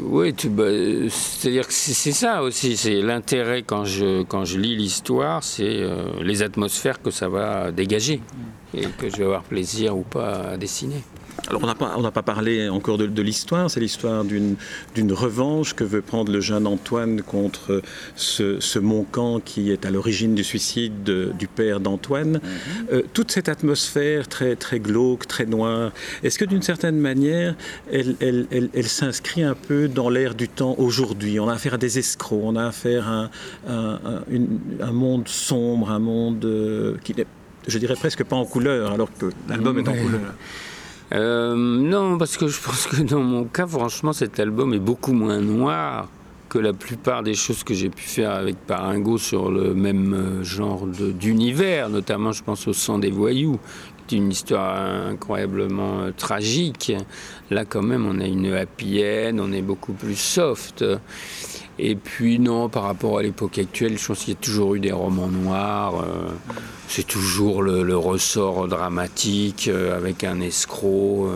oui, 0.00 0.34
bah, 0.50 0.64
c'est-à-dire 1.08 1.64
c'est 1.68 2.12
ça 2.12 2.42
aussi, 2.42 2.76
c'est 2.76 3.00
l'intérêt 3.00 3.62
quand 3.62 3.84
je, 3.84 4.22
quand 4.24 4.44
je 4.44 4.58
lis 4.58 4.76
l'histoire, 4.76 5.42
c'est 5.44 5.64
euh, 5.64 6.22
les 6.22 6.42
atmosphères 6.42 7.00
que 7.00 7.10
ça 7.10 7.28
va 7.28 7.70
dégager 7.70 8.20
et 8.74 8.82
que 8.82 9.08
je 9.08 9.16
vais 9.16 9.24
avoir 9.24 9.44
plaisir 9.44 9.96
ou 9.96 10.02
pas 10.02 10.50
à 10.52 10.56
dessiner. 10.56 11.02
Alors 11.48 11.62
on 11.64 11.66
n'a 11.66 11.74
pas, 11.74 12.10
pas 12.12 12.22
parlé 12.22 12.68
encore 12.68 12.98
de, 12.98 13.22
l'histoire, 13.22 13.70
c'est 13.70 13.80
l'histoire 13.80 14.24
d'une 14.24 14.56
revanche 15.12 15.74
que 15.74 15.84
veut 15.84 16.00
prendre 16.02 16.32
le 16.32 16.40
jeune 16.40 16.66
Antoine 16.66 17.22
contre 17.22 17.82
ce, 18.14 18.60
ce 18.60 18.78
Moncan 18.78 19.40
qui 19.40 19.70
est 19.70 19.84
à 19.84 19.90
l'origine 19.90 20.34
du 20.34 20.44
suicide 20.44 21.02
du 21.02 21.48
père 21.48 21.80
d'Antoine. 21.80 22.32
Mhm. 22.32 22.40
Euh, 22.92 23.02
toute 23.12 23.32
cette 23.32 23.48
atmosphère 23.48 24.28
très, 24.28 24.56
très 24.56 24.78
glauque, 24.78 25.26
très 25.26 25.46
noire, 25.46 25.92
est-ce 26.22 26.38
que 26.38 26.44
d'une 26.44 26.62
certaine 26.62 26.98
manière, 26.98 27.56
elle, 27.92 28.16
elle, 28.20 28.46
elle, 28.50 28.88
s'inscrit 28.88 29.42
un 29.42 29.54
peu 29.54 29.88
dans 29.88 30.10
l'air 30.10 30.34
du 30.34 30.48
temps 30.48 30.76
aujourd'hui? 30.78 31.40
On 31.40 31.48
a 31.48 31.54
affaire 31.54 31.74
à 31.74 31.78
des 31.78 31.98
escrocs, 31.98 32.42
on 32.42 32.56
a 32.56 32.66
affaire 32.66 33.08
à 33.08 33.30
un, 33.68 33.98
un, 34.80 34.92
monde 34.92 35.26
sombre, 35.26 35.90
un 35.90 35.98
monde 35.98 36.44
euh, 36.44 36.96
qui 37.02 37.14
n'est, 37.14 37.26
je 37.66 37.78
dirais 37.78 37.94
presque 37.94 38.22
pas 38.24 38.36
en 38.36 38.44
couleur, 38.44 38.92
alors 38.92 39.10
que 39.18 39.26
l'album 39.48 39.78
est 39.78 39.88
en 39.88 39.94
couleur. 39.94 40.34
Euh, 41.12 41.54
non, 41.56 42.16
parce 42.16 42.36
que 42.36 42.48
je 42.48 42.60
pense 42.60 42.86
que 42.86 43.02
dans 43.02 43.22
mon 43.22 43.44
cas, 43.44 43.66
franchement, 43.66 44.12
cet 44.12 44.40
album 44.40 44.72
est 44.72 44.78
beaucoup 44.78 45.12
moins 45.12 45.40
noir 45.40 46.08
que 46.48 46.58
la 46.58 46.72
plupart 46.72 47.22
des 47.22 47.34
choses 47.34 47.64
que 47.64 47.72
j'ai 47.74 47.88
pu 47.88 48.02
faire 48.02 48.32
avec 48.32 48.56
Paringo 48.66 49.16
sur 49.16 49.50
le 49.50 49.74
même 49.74 50.12
euh, 50.12 50.44
genre 50.44 50.86
d'univers, 50.86 51.88
notamment 51.88 52.32
je 52.32 52.42
pense 52.42 52.68
au 52.68 52.74
sang 52.74 52.98
des 52.98 53.10
voyous, 53.10 53.58
qui 54.06 54.16
est 54.16 54.18
une 54.18 54.30
histoire 54.30 54.76
incroyablement 55.08 56.00
euh, 56.00 56.10
tragique. 56.14 56.92
Là 57.50 57.64
quand 57.64 57.82
même 57.82 58.04
on 58.06 58.20
a 58.20 58.26
une 58.26 58.52
happy 58.52 59.02
end, 59.02 59.38
on 59.38 59.50
est 59.50 59.62
beaucoup 59.62 59.94
plus 59.94 60.16
soft. 60.16 60.84
Et 61.84 61.96
puis 61.96 62.38
non, 62.38 62.68
par 62.68 62.84
rapport 62.84 63.18
à 63.18 63.24
l'époque 63.24 63.58
actuelle, 63.58 63.98
je 63.98 64.06
pense 64.06 64.20
qu'il 64.20 64.34
y 64.34 64.36
a 64.36 64.40
toujours 64.40 64.76
eu 64.76 64.80
des 64.80 64.92
romans 64.92 65.26
noirs. 65.26 65.96
Euh, 65.96 66.28
c'est 66.86 67.04
toujours 67.04 67.60
le, 67.60 67.96
ressort 67.96 68.68
dramatique 68.68 69.66
euh, 69.66 69.96
avec 69.96 70.22
un 70.22 70.40
escroc. 70.40 71.28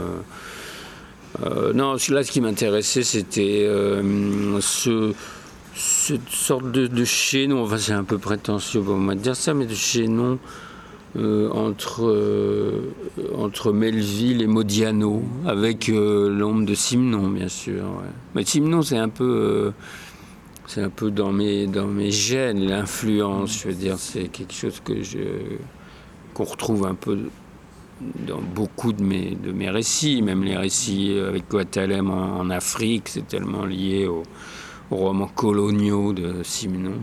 Euh, 1.44 1.72
non, 1.72 1.96
là, 2.10 2.22
ce 2.22 2.30
qui 2.30 2.40
m'intéressait, 2.40 3.02
c'était 3.02 3.68
ce, 4.60 5.12
cette 5.74 6.28
sorte 6.28 6.70
de, 6.70 6.86
de 6.86 7.04
chaînon, 7.04 7.64
enfin 7.64 7.78
c'est 7.78 7.92
un 7.92 8.04
peu 8.04 8.18
prétentieux 8.18 8.80
pour 8.80 8.94
moi 8.98 9.16
de 9.16 9.20
dire 9.20 9.34
ça, 9.34 9.52
mais 9.52 9.66
de 9.66 9.74
chaînon 9.74 10.38
entre, 11.16 12.82
entre 13.34 13.72
Melville 13.72 14.42
et 14.42 14.46
Modiano, 14.46 15.22
avec 15.44 15.88
l'ombre 15.88 16.66
de 16.66 16.74
Simon, 16.74 17.28
bien 17.28 17.48
sûr. 17.48 17.82
Mais 18.34 18.44
Simon, 18.44 18.82
c'est 18.82 18.98
un 18.98 19.08
peu 19.08 19.72
c'est 20.66 20.82
un 20.82 20.90
peu 20.90 21.11
dans 21.11 21.32
mes, 21.32 21.66
dans 21.66 21.87
mes 21.87 22.11
gènes, 22.11 22.66
l'influence, 22.66 23.61
je 23.62 23.68
veux 23.68 23.75
dire, 23.75 23.99
c'est 23.99 24.28
quelque 24.28 24.52
chose 24.52 24.80
que 24.85 25.02
je, 25.02 25.18
qu'on 26.35 26.44
retrouve 26.44 26.87
un 26.87 26.94
peu 26.94 27.18
dans 28.00 28.40
beaucoup 28.40 28.92
de 28.92 29.02
mes, 29.02 29.70
récits, 29.70 30.23
même 30.23 30.42
les 30.44 30.56
récits 30.56 31.18
avec 31.18 31.49
Guatalem 31.49 32.11
en, 32.11 32.50
Afrique, 32.50 33.08
c'est 33.08 33.26
tellement 33.26 33.64
lié 33.64 34.06
aux, 34.06 34.23
aux 34.90 34.96
romans 34.96 35.28
coloniaux 35.28 36.12
de 36.12 36.42
Simenon. 36.42 37.00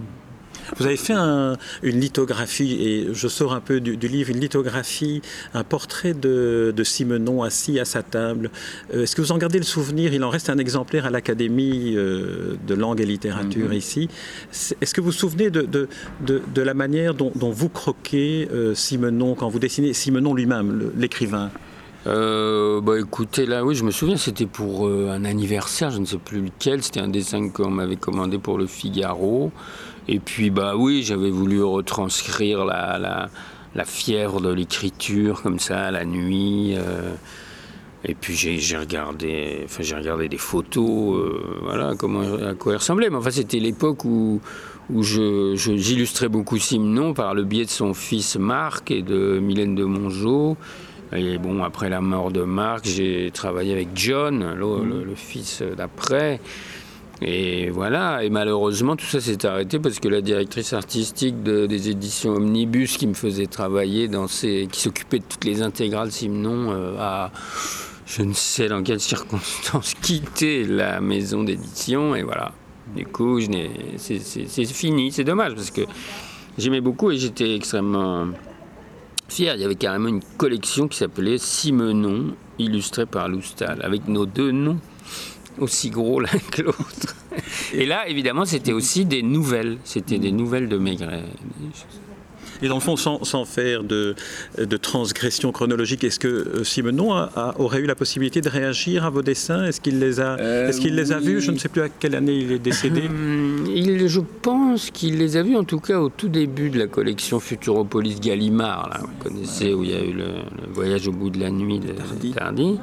Vous 0.77 0.85
avez 0.85 0.97
fait 0.97 1.13
une 1.13 1.99
lithographie, 1.99 2.77
et 2.81 3.07
je 3.13 3.27
sors 3.27 3.53
un 3.53 3.61
peu 3.61 3.79
du, 3.79 4.07
livre, 4.07 4.29
une 4.29 4.39
lithographie, 4.39 5.21
un 5.53 5.63
portrait 5.63 6.13
de, 6.13 6.73
Simenon 6.83 7.43
assis 7.43 7.79
à 7.79 7.85
sa 7.85 8.03
table. 8.03 8.51
Euh, 8.93 9.03
est-ce 9.03 9.15
que 9.15 9.21
vous 9.21 9.31
en 9.31 9.37
gardez 9.37 9.57
le 9.57 9.63
souvenir? 9.63 10.13
Il 10.13 10.23
en 10.23 10.29
reste 10.29 10.49
un 10.49 10.57
exemplaire 10.57 11.05
à 11.05 11.09
l'Académie 11.09 11.93
euh, 11.95 12.55
de 12.67 12.73
langue 12.73 12.99
et 12.99 13.05
littérature 13.05 13.69
mhm. 13.69 13.73
ici. 13.73 14.09
Est-ce 14.51 14.93
que 14.93 14.99
vous 14.99 15.07
vous 15.07 15.11
souvenez 15.11 15.49
de, 15.49 15.67
de, 16.21 16.61
la 16.61 16.73
manière 16.73 17.13
dont, 17.13 17.31
vous 17.35 17.69
croquez 17.69 18.47
euh, 18.51 18.75
Simenon 18.75 19.35
quand 19.35 19.49
vous 19.49 19.59
dessinez 19.59 19.93
Simenon 19.93 20.33
lui-même, 20.33 20.91
l'écrivain? 20.97 21.51
Bah 22.05 22.99
écoutez, 22.99 23.45
là 23.45 23.63
oui, 23.63 23.75
je 23.75 23.83
me 23.83 23.91
souviens, 23.91 24.17
c'était 24.17 24.45
pour 24.45 24.87
un 24.87 25.25
anniversaire, 25.25 25.91
je 25.91 25.99
ne 25.99 26.05
sais 26.05 26.17
plus 26.17 26.41
lequel, 26.41 26.83
c'était 26.83 26.99
un 26.99 27.07
dessin 27.07 27.49
qu'on 27.49 27.69
m'avait 27.69 27.95
commandé 27.95 28.37
pour 28.37 28.57
le 28.57 28.67
Figaro. 28.67 29.51
Et 30.07 30.19
puis, 30.19 30.49
bah 30.49 30.75
oui, 30.75 31.03
j'avais 31.03 31.29
voulu 31.29 31.63
retranscrire 31.63 32.65
la, 32.65 33.29
la, 33.73 33.85
fièvre 33.85 34.41
de 34.41 34.51
l'écriture 34.51 35.41
comme 35.41 35.59
ça, 35.59 35.91
la 35.91 36.05
nuit. 36.05 36.73
Euh, 36.75 37.13
et 38.05 38.15
puis 38.15 38.35
j'ai 38.35 38.77
regardé, 38.77 39.61
enfin 39.63 39.81
j'ai 39.81 39.95
regardé 39.95 40.27
des 40.27 40.37
photos, 40.37 41.15
euh, 41.15 41.59
voilà, 41.61 41.93
comment, 41.97 42.21
à 42.21 42.53
quoi 42.53 42.73
il 42.73 42.77
ressemblait. 42.77 43.09
Mais 43.09 43.15
enfin, 43.15 43.31
c'était 43.31 43.59
l'époque 43.59 44.03
où, 44.03 44.41
où 44.89 45.03
j'illustrais 45.03 46.25
je, 46.25 46.31
beaucoup 46.31 46.57
Simon 46.57 47.13
par 47.13 47.33
le 47.33 47.45
biais 47.45 47.63
de 47.63 47.69
son 47.69 47.93
fils 47.93 48.35
Marc 48.35 48.91
et 48.91 49.03
de 49.03 49.39
Mylène 49.39 49.75
de 49.75 49.85
Mongeau. 49.85 50.57
Et 51.11 51.37
bon, 51.37 51.63
après 51.63 51.89
la 51.89 52.01
mort 52.01 52.31
de 52.31 52.43
Marc, 52.43 52.85
j'ai 52.85 53.29
travaillé 53.31 53.73
avec 53.73 53.89
John, 53.93 54.53
le, 54.55 55.03
le 55.03 55.15
fils 55.15 55.61
d'après. 55.75 56.39
Et 57.25 57.69
voilà, 57.69 58.23
et 58.23 58.29
malheureusement 58.29 58.95
tout 58.95 59.05
ça 59.05 59.21
s'est 59.21 59.45
arrêté 59.45 59.79
parce 59.79 59.99
que 59.99 60.09
la 60.09 60.21
directrice 60.21 60.73
artistique 60.73 61.41
des 61.41 61.89
éditions 61.89 62.31
Omnibus 62.31 62.97
qui 62.97 63.07
me 63.07 63.13
faisait 63.13 63.45
travailler 63.45 64.07
dans 64.07 64.27
ces. 64.27 64.67
qui 64.69 64.81
s'occupait 64.81 65.19
de 65.19 65.23
toutes 65.29 65.45
les 65.45 65.61
intégrales 65.61 66.11
Simon 66.11 66.71
euh, 66.71 66.97
a, 66.99 67.31
je 68.05 68.23
ne 68.23 68.33
sais 68.33 68.67
dans 68.67 68.83
quelles 68.83 68.99
circonstances, 68.99 69.93
quitté 70.01 70.65
la 70.65 70.99
maison 70.99 71.43
d'édition 71.43 72.15
et 72.15 72.23
voilà. 72.23 72.51
Du 72.93 73.05
coup, 73.05 73.39
c'est 73.97 74.65
fini, 74.65 75.11
c'est 75.11 75.23
dommage 75.23 75.55
parce 75.55 75.71
que 75.71 75.81
j'aimais 76.57 76.81
beaucoup 76.81 77.11
et 77.11 77.17
j'étais 77.17 77.55
extrêmement 77.55 78.27
fier. 79.27 79.55
Il 79.55 79.61
y 79.61 79.65
avait 79.65 79.75
carrément 79.75 80.09
une 80.09 80.23
collection 80.37 80.87
qui 80.87 80.97
s'appelait 80.97 81.37
Simenon, 81.37 82.35
illustrée 82.59 83.05
par 83.05 83.27
Loustal, 83.29 83.81
avec 83.83 84.07
nos 84.07 84.25
deux 84.25 84.51
noms 84.51 84.79
aussi 85.59 85.89
gros 85.89 86.19
l'un 86.19 86.39
que 86.51 86.63
l'autre. 86.63 87.15
Et 87.73 87.85
là, 87.85 88.07
évidemment, 88.07 88.45
c'était 88.45 88.73
aussi 88.73 89.05
des 89.05 89.21
nouvelles. 89.21 89.77
C'était 89.83 90.19
des 90.19 90.31
nouvelles 90.31 90.69
de 90.69 90.77
Maigret. 90.77 91.23
Et 92.63 92.69
dans 92.69 92.75
le 92.75 92.81
fond, 92.81 92.95
sans, 92.95 93.25
sans 93.25 93.43
faire 93.43 93.83
de, 93.83 94.15
de, 94.57 94.77
transgression 94.77 95.51
chronologique, 95.51 96.05
est-ce 96.05 96.17
que 96.17 96.29
euh, 96.29 96.63
Simenon 96.63 97.13
a, 97.13 97.55
aurait 97.59 97.81
eu 97.81 97.85
la 97.85 97.95
possibilité 97.95 98.39
de 98.39 98.47
réagir 98.47 99.03
à 99.03 99.09
vos 99.09 99.21
dessins? 99.21 99.65
Est-ce 99.65 99.81
qu'il 99.81 99.99
les 99.99 100.21
a, 100.21 100.37
euh, 100.39 100.69
est-ce 100.69 100.79
qu'il 100.79 100.95
les 100.95 101.11
a 101.11 101.19
vus? 101.19 101.41
Je 101.41 101.51
ne 101.51 101.57
sais 101.57 101.67
plus 101.67 101.81
à 101.81 101.89
quelle 101.89 102.15
année 102.15 102.35
il 102.35 102.53
est 102.53 102.59
décédé. 102.59 103.01
Hum, 103.01 103.65
il, 103.67 104.07
je 104.07 104.21
pense 104.41 104.91
qu'il 104.91 105.17
les 105.17 105.35
a 105.35 105.43
vus, 105.43 105.57
en 105.57 105.65
tout 105.65 105.81
cas, 105.81 105.99
au 105.99 106.07
tout 106.07 106.29
début 106.29 106.69
de 106.69 106.79
la 106.79 106.87
collection 106.87 107.41
Futuropolis 107.41 108.21
Gallimard. 108.21 108.87
Là, 108.89 109.01
vous 109.01 109.29
connaissez, 109.29 109.73
où 109.73 109.83
il 109.83 109.91
y 109.91 109.95
a 109.95 110.01
eu 110.01 110.13
le, 110.13 110.27
voyage 110.73 111.05
au 111.09 111.11
bout 111.11 111.31
de 111.31 111.41
la 111.41 111.51
nuit 111.51 111.81
de 111.81 111.91
Tardy. 112.31 112.79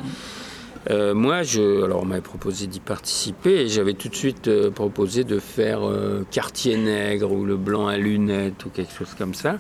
Euh, 0.89 1.15
moi, 1.15 1.43
je, 1.43 1.85
alors 1.85 2.03
on 2.03 2.07
m'avait 2.07 2.23
proposé 2.23 2.67
d'y 2.67 2.81
participer 2.81 3.63
et 3.63 3.69
j'avais 3.69 3.93
tout 3.93 4.09
de 4.09 4.15
suite 4.15 4.49
euh, 4.49 4.71
proposé 4.71 5.25
de 5.25 5.39
faire 5.39 5.87
euh, 5.87 6.25
Quartier 6.31 6.79
Nègre 6.79 7.33
ou 7.33 7.45
Le 7.45 7.57
Blanc 7.57 7.87
à 7.87 7.99
lunettes 7.99 8.65
ou 8.65 8.71
quelque 8.71 8.93
chose 8.93 9.15
comme 9.17 9.35
ça. 9.35 9.59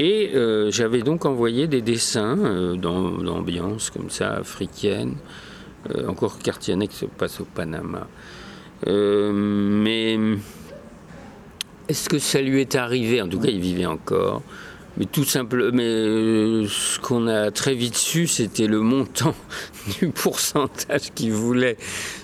Et 0.00 0.30
j'avais 0.70 1.02
donc 1.02 1.26
envoyé 1.26 1.66
des 1.66 1.82
dessins 1.82 2.76
d'ambiance 2.76 3.90
comme 3.90 4.10
ça, 4.10 4.34
africaine. 4.34 5.16
encore 6.06 6.38
Quartier 6.38 6.76
Nègre 6.76 6.92
se 6.92 7.06
passe 7.06 7.40
au 7.40 7.44
Panama. 7.44 8.06
mais 8.86 10.16
est-ce 11.88 12.08
que 12.08 12.20
ça 12.20 12.40
lui 12.40 12.60
est 12.60 12.76
arrivé? 12.76 13.20
En 13.20 13.26
tout 13.26 13.40
cas, 13.40 13.48
il 13.48 13.58
vivait 13.58 13.86
encore 13.86 14.42
mais 14.98 15.04
tout 15.04 15.24
simplement, 15.24 15.70
mais 15.72 15.84
euh, 15.84 16.66
ce 16.66 16.98
qu'on 16.98 17.28
a 17.28 17.52
très 17.52 17.74
vite 17.74 17.96
su, 17.96 18.26
c'était 18.26 18.66
le 18.66 18.80
montant 18.80 19.34
du 20.00 20.08
pourcentage 20.08 21.12
qu'il 21.14 21.32
voulait 21.32 21.76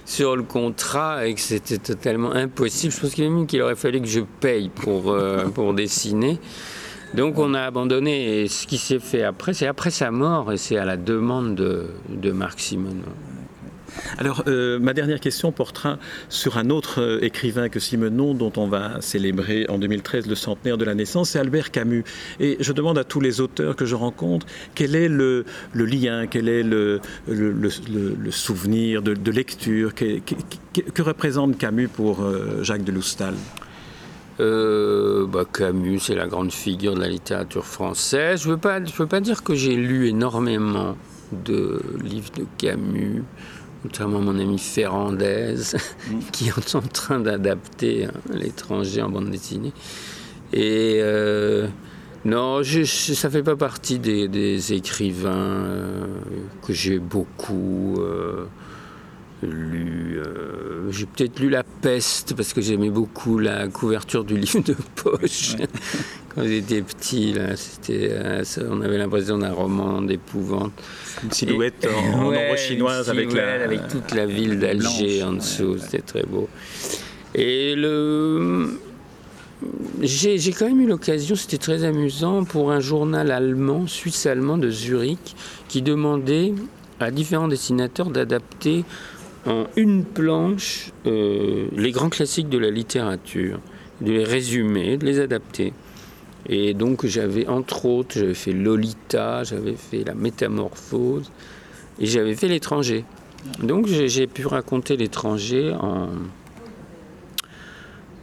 sur 0.04 0.37
le 0.37 0.42
contrat 0.42 1.26
et 1.26 1.34
que 1.34 1.40
c'était 1.40 1.78
totalement 1.78 2.32
impossible. 2.32 2.92
Je 2.92 3.00
pense 3.00 3.14
qu'il 3.14 3.30
même 3.30 3.46
qu'il 3.46 3.62
aurait 3.62 3.76
fallu 3.76 4.00
que 4.00 4.08
je 4.08 4.20
paye 4.40 4.70
pour, 4.70 5.12
euh, 5.12 5.46
pour 5.54 5.72
dessiner. 5.72 6.40
Donc 7.14 7.38
on 7.38 7.54
a 7.54 7.60
abandonné 7.60 8.42
et 8.42 8.48
ce 8.48 8.66
qui 8.66 8.76
s'est 8.76 8.98
fait 8.98 9.22
après, 9.22 9.54
c'est 9.54 9.68
après 9.68 9.92
sa 9.92 10.10
mort 10.10 10.52
et 10.52 10.56
c'est 10.56 10.76
à 10.76 10.84
la 10.84 10.96
demande 10.96 11.54
de, 11.54 11.87
de 12.08 12.32
Marc 12.32 12.58
Simon. 12.58 12.96
Alors, 14.18 14.44
euh, 14.46 14.78
ma 14.78 14.94
dernière 14.94 15.20
question 15.20 15.52
portera 15.52 15.98
sur 16.28 16.59
un 16.59 16.70
autre 16.70 17.00
euh, 17.00 17.24
écrivain 17.24 17.68
que 17.68 17.80
Simenon, 17.80 18.35
dont 18.35 18.52
on 18.57 18.68
va 18.68 19.00
célébrer 19.00 19.66
en 19.68 19.78
2013 19.78 20.26
le 20.26 20.35
centenaire 20.35 20.78
de 20.78 20.85
la 20.85 20.94
naissance, 20.94 21.30
c'est 21.30 21.38
Albert 21.38 21.70
Camus. 21.70 22.04
Et 22.40 22.57
je 22.61 22.72
demande 22.72 22.98
à 22.98 23.04
tous 23.04 23.20
les 23.20 23.40
auteurs 23.40 23.76
que 23.76 23.87
je 23.87 23.94
rencontre 23.94 24.46
quel 24.74 24.94
est 24.94 25.09
le, 25.09 25.44
lien, 25.74 26.26
quel 26.26 26.48
est 26.48 26.62
le, 26.62 27.00
souvenir 28.30 29.02
de, 29.02 29.30
lecture, 29.30 29.94
que, 29.94 31.02
représente 31.02 31.59
Camus 31.59 31.88
pour 31.88 32.22
euh, 32.22 32.62
Jacques 32.62 32.85
de 32.85 32.92
Loustal? 32.92 33.35
Bah, 34.38 35.44
Camus, 35.52 36.00
c'est 36.00 36.16
la 36.16 36.26
grande 36.26 36.52
figure 36.52 36.94
de 36.94 37.00
la 37.00 37.09
littérature 37.09 37.64
française. 37.64 38.42
Je 38.42 38.48
ne 38.48 38.54
veux 38.54 39.07
pas 39.07 39.20
dire 39.20 39.42
que 39.42 39.54
j'ai 39.54 39.76
lu 39.76 40.09
énormément 40.09 40.96
de 41.33 41.80
livres 42.02 42.30
de 42.37 42.44
Camus 42.59 43.22
notamment 43.84 44.20
mon 44.20 44.38
ami 44.38 44.58
Ferrandaise, 44.58 45.76
mm. 46.10 46.18
qui 46.32 46.48
est 46.48 46.74
en 46.74 46.80
train 46.82 47.20
d'adapter 47.20 48.06
hein, 48.06 48.12
l'étranger 48.32 49.02
en 49.02 49.10
bande 49.10 49.30
dessinée. 49.30 49.72
Et 50.52 50.98
euh, 51.00 51.66
non, 52.24 52.62
je, 52.62 52.84
ça 52.84 53.28
fait 53.28 53.42
pas 53.42 53.56
partie 53.56 53.98
des, 53.98 54.72
écrivains 54.72 55.32
euh, 55.32 56.06
que 56.66 56.72
j'ai 56.72 56.98
beaucoup 56.98 57.96
euh, 57.98 58.46
lu. 59.42 60.20
j'ai 60.90 61.06
peut-être 61.06 61.40
lu 61.40 61.50
La 61.50 61.64
Peste 61.64 62.34
parce 62.34 62.52
que 62.52 62.60
j'aimais 62.60 62.90
beaucoup 62.90 63.38
la 63.38 63.68
couverture 63.68 64.24
du 64.24 64.36
livre 64.36 64.60
de 64.60 64.76
poche. 64.94 65.56
Quand 66.34 66.44
j'étais 66.44 66.82
petit, 66.82 67.32
là, 67.32 67.56
c'était, 67.56 68.10
on 68.68 68.80
avait 68.80 68.98
l'impression 68.98 69.38
d'un 69.38 69.52
roman 69.52 70.02
d'épouvante 70.02 70.72
une 71.22 71.30
silhouette 71.30 71.86
en, 71.86 72.26
ombre 72.26 72.56
chinoise 72.56 73.08
avec, 73.08 73.32
la, 73.32 73.64
avec 73.64 73.88
toute 73.88 74.12
la 74.14 74.26
ville 74.26 74.58
d'Alger 74.58 75.22
en 75.22 75.34
dessous. 75.34 75.78
C'était 75.78 76.00
très 76.00 76.24
beau. 76.24 76.48
Et 77.34 77.74
le. 77.74 78.78
J'ai, 80.02 80.38
quand 80.52 80.66
même 80.66 80.80
eu 80.80 80.86
l'occasion, 80.86 81.36
c'était 81.36 81.58
très 81.58 81.84
amusant, 81.84 82.44
pour 82.44 82.70
un 82.70 82.80
journal 82.80 83.30
allemand, 83.30 83.86
suisse-allemand 83.86 84.58
de 84.58 84.68
Zurich, 84.68 85.34
qui 85.68 85.80
demandait 85.80 86.52
à 87.00 87.10
différents 87.10 87.48
dessinateurs 87.48 88.10
d'adapter 88.10 88.84
en 89.46 89.66
une 89.76 90.04
planche 90.04 90.90
euh, 91.06 91.66
les 91.74 91.92
grands 91.92 92.10
classiques 92.10 92.50
de 92.50 92.58
la 92.58 92.70
littérature, 92.70 93.58
de 94.02 94.12
les 94.12 94.24
résumer, 94.24 94.98
de 94.98 95.06
les 95.06 95.20
adapter. 95.20 95.72
Et 96.46 96.74
donc 96.74 97.07
j'avais 97.07 97.46
entre 97.46 97.87
autres, 97.87 98.18
j'avais 98.18 98.35
fait 98.35 98.52
Lolita, 98.52 99.44
j'avais 99.44 99.74
fait 99.74 100.04
La 100.04 100.14
Métamorphose 100.14 101.30
et 101.98 102.07
j'avais 102.07 102.35
fait 102.35 102.48
L'étranger. 102.48 103.04
Donc 103.62 103.87
j'ai 103.87 104.26
pu 104.26 104.46
raconter 104.46 104.96
L'étranger 104.96 105.72
en, 105.72 106.09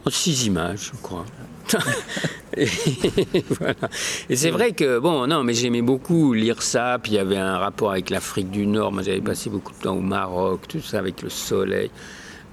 en 0.04 0.10
six 0.10 0.46
images, 0.46 0.92
je 0.94 1.02
crois. 1.02 1.24
Et, 2.56 2.66
voilà. 3.48 3.74
Et 4.28 4.36
c'est 4.36 4.50
vrai 4.50 4.72
que, 4.72 4.98
bon, 4.98 5.26
non, 5.26 5.42
mais 5.42 5.54
j'aimais 5.54 5.82
beaucoup 5.82 6.34
lire 6.34 6.62
ça, 6.62 6.98
puis 7.02 7.12
il 7.12 7.14
y 7.14 7.18
avait 7.18 7.38
un 7.38 7.56
rapport 7.56 7.92
avec 7.92 8.10
l'Afrique 8.10 8.50
du 8.50 8.66
Nord. 8.66 8.92
Moi, 8.92 9.02
j'avais 9.02 9.20
passé 9.20 9.48
beaucoup 9.48 9.72
de 9.72 9.78
temps 9.78 9.96
au 9.96 10.00
Maroc, 10.00 10.68
tout 10.68 10.80
ça, 10.80 10.98
avec 10.98 11.22
le 11.22 11.30
soleil. 11.30 11.90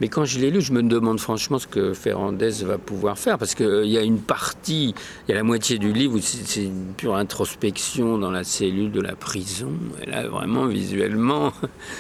Mais 0.02 0.08
quand 0.08 0.26
je 0.26 0.40
l'ai 0.40 0.50
lu, 0.50 0.62
je 0.62 0.72
me 0.72 0.82
demande 0.82 1.20
franchement 1.20 1.60
ce 1.60 1.68
que 1.68 1.94
Ferrandez 1.94 2.64
va 2.64 2.78
pouvoir 2.78 3.18
faire, 3.18 3.38
parce 3.38 3.56
qu'il 3.56 3.66
euh, 3.66 3.86
y 3.86 3.98
a 3.98 4.02
une 4.02 4.22
partie, 4.22 4.96
il 5.28 5.32
y 5.32 5.34
a 5.34 5.36
la 5.36 5.44
moitié 5.44 5.78
du 5.78 5.92
livre 5.92 6.16
où 6.16 6.22
c'est 6.22 6.64
une 6.64 6.94
pure 6.96 7.16
introspection 7.16 8.18
dans 8.18 8.32
la 8.32 8.44
cellule 8.44 8.92
de 8.92 9.02
la 9.02 9.16
prison. 9.16 9.74
Et 10.02 10.10
là, 10.10 10.28
vraiment, 10.28 10.66
visuellement, 10.68 11.52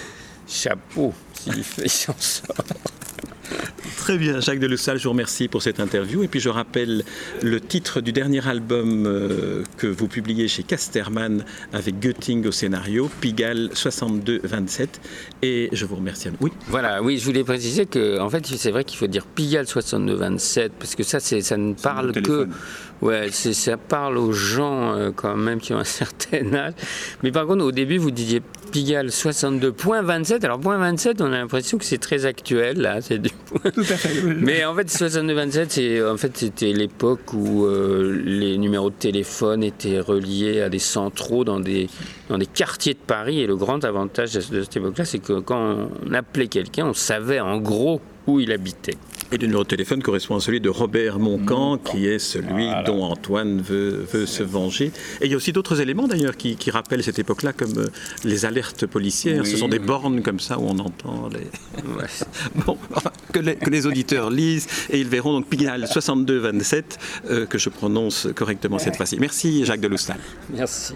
chapeau 0.47 1.13
s'il 1.33 1.89
s'en 1.89 2.15
sort. 2.19 2.55
Très 3.97 4.17
bien, 4.17 4.39
Jacques 4.39 4.59
Delussal, 4.59 4.97
je 4.97 5.03
vous 5.03 5.11
remercie 5.11 5.47
pour 5.47 5.61
cette 5.61 5.79
interview. 5.79 6.23
Et 6.23 6.27
puis 6.27 6.39
je 6.39 6.49
rappelle 6.49 7.03
le 7.41 7.59
titre 7.59 8.01
du 8.01 8.11
dernier 8.11 8.47
album 8.47 9.05
euh, 9.05 9.63
que 9.77 9.87
vous 9.87 10.07
publiez 10.07 10.47
chez 10.47 10.63
Casterman 10.63 11.43
avec 11.73 11.99
Götting 11.99 12.45
au 12.47 12.51
scénario, 12.51 13.09
Pigalle 13.21 13.69
62-27. 13.73 14.87
Et 15.41 15.69
je 15.71 15.85
vous 15.85 15.95
remercie. 15.95 16.29
Oui. 16.41 16.51
Voilà, 16.67 17.01
oui, 17.01 17.17
je 17.17 17.25
voulais 17.25 17.43
préciser 17.43 17.85
que, 17.85 18.19
en 18.19 18.29
fait, 18.29 18.45
c'est 18.45 18.71
vrai 18.71 18.83
qu'il 18.83 18.97
faut 18.97 19.07
dire 19.07 19.25
Pigalle 19.25 19.65
62-27 19.65 20.71
parce 20.79 20.95
que 20.95 21.03
ça, 21.03 21.19
ça 21.19 21.57
ne 21.57 21.73
parle 21.73 22.13
que. 22.13 22.47
Ouais, 23.01 23.29
ça 23.31 23.77
parle 23.77 24.17
aux 24.17 24.33
gens 24.33 24.93
euh, 24.93 25.11
quand 25.15 25.37
même 25.37 25.61
qui 25.61 25.73
ont 25.73 25.79
un 25.79 25.83
certain 25.85 26.53
âge. 26.53 26.73
Mais 27.23 27.31
par 27.31 27.45
contre, 27.47 27.63
au 27.63 27.71
début, 27.71 27.97
vous 27.97 28.11
disiez 28.11 28.41
Pigalle 28.71 29.07
62.27. 29.07 30.43
Alors, 30.43 30.59
point 30.59 30.77
27, 30.77 31.21
on 31.21 31.27
a 31.27 31.29
l'impression 31.29 31.77
que 31.77 31.85
c'est 31.85 31.97
très 31.97 32.25
actuel, 32.25 32.81
là. 32.81 33.01
C'est 33.01 33.19
du. 33.19 33.29
Mais 34.23 34.65
en 34.65 34.75
fait, 34.75 34.87
62.27, 34.87 35.65
c'est, 35.69 36.03
en 36.03 36.17
fait, 36.17 36.37
c'était 36.37 36.71
l'époque 36.71 37.33
où 37.33 37.65
euh, 37.65 38.21
les 38.23 38.57
numéros 38.57 38.89
de 38.89 38.95
téléphone 38.95 39.63
étaient 39.63 39.99
reliés 39.99 40.61
à 40.61 40.69
des 40.69 40.79
centraux 40.79 41.43
dans 41.43 41.59
des, 41.59 41.89
dans 42.29 42.37
des 42.37 42.45
quartiers 42.45 42.93
de 42.93 42.99
Paris. 42.99 43.41
Et 43.41 43.47
le 43.47 43.55
grand 43.55 43.83
avantage 43.83 44.33
de 44.33 44.41
cette 44.41 44.77
époque-là, 44.77 45.05
c'est 45.05 45.19
que 45.19 45.39
quand 45.39 45.89
on 46.07 46.13
appelait 46.13 46.47
quelqu'un, 46.47 46.85
on 46.87 46.93
savait 46.93 47.39
en 47.39 47.57
gros 47.57 48.01
où 48.33 48.39
il 48.39 48.51
habitait. 48.51 48.97
Et 49.31 49.37
le 49.37 49.45
numéro 49.45 49.63
de 49.63 49.67
téléphone 49.67 50.01
correspond 50.01 50.37
à 50.37 50.39
celui 50.39 50.59
de 50.59 50.69
Robert 50.69 51.19
Moncan, 51.19 51.77
qui 51.77 52.07
est 52.07 52.17
celui 52.17 52.67
dont 52.85 53.03
Antoine 53.03 53.61
veut, 53.61 54.07
veut, 54.11 54.25
se 54.25 54.41
venger. 54.41 54.91
Et 55.21 55.25
il 55.25 55.31
y 55.31 55.35
a 55.35 55.37
aussi 55.37 55.51
d'autres 55.53 55.81
éléments 55.81 56.07
d'ailleurs 56.07 56.35
qui, 56.35 56.55
qui, 56.55 56.71
rappellent 56.71 57.03
cette 57.03 57.19
époque-là, 57.19 57.53
comme 57.53 57.77
euh, 57.77 57.87
les 58.23 58.45
alertes 58.45 58.87
policières. 58.87 59.45
Ce 59.45 59.55
sont 59.55 59.67
des 59.67 59.77
bornes 59.77 60.23
comme 60.23 60.39
ça 60.39 60.57
où 60.57 60.63
on 60.63 60.79
entend 60.79 61.29
les. 61.29 61.47
bon, 62.65 62.77
que, 63.31 63.39
les, 63.39 63.55
que, 63.55 63.69
les, 63.69 63.85
auditeurs 63.85 64.31
lisent 64.31 64.67
et 64.89 64.99
ils 64.99 65.07
verront 65.07 65.33
donc 65.33 65.47
Pigalle 65.47 65.83
62-27 65.83 66.83
euh, 67.29 67.45
que 67.45 67.59
je 67.59 67.69
prononce 67.69 68.27
correctement 68.35 68.79
cette 68.79 68.95
fois-ci. 68.95 69.17
Merci 69.19 69.63
Jacques 69.63 69.81
Deloustal. 69.81 70.17
Merci. 70.51 70.95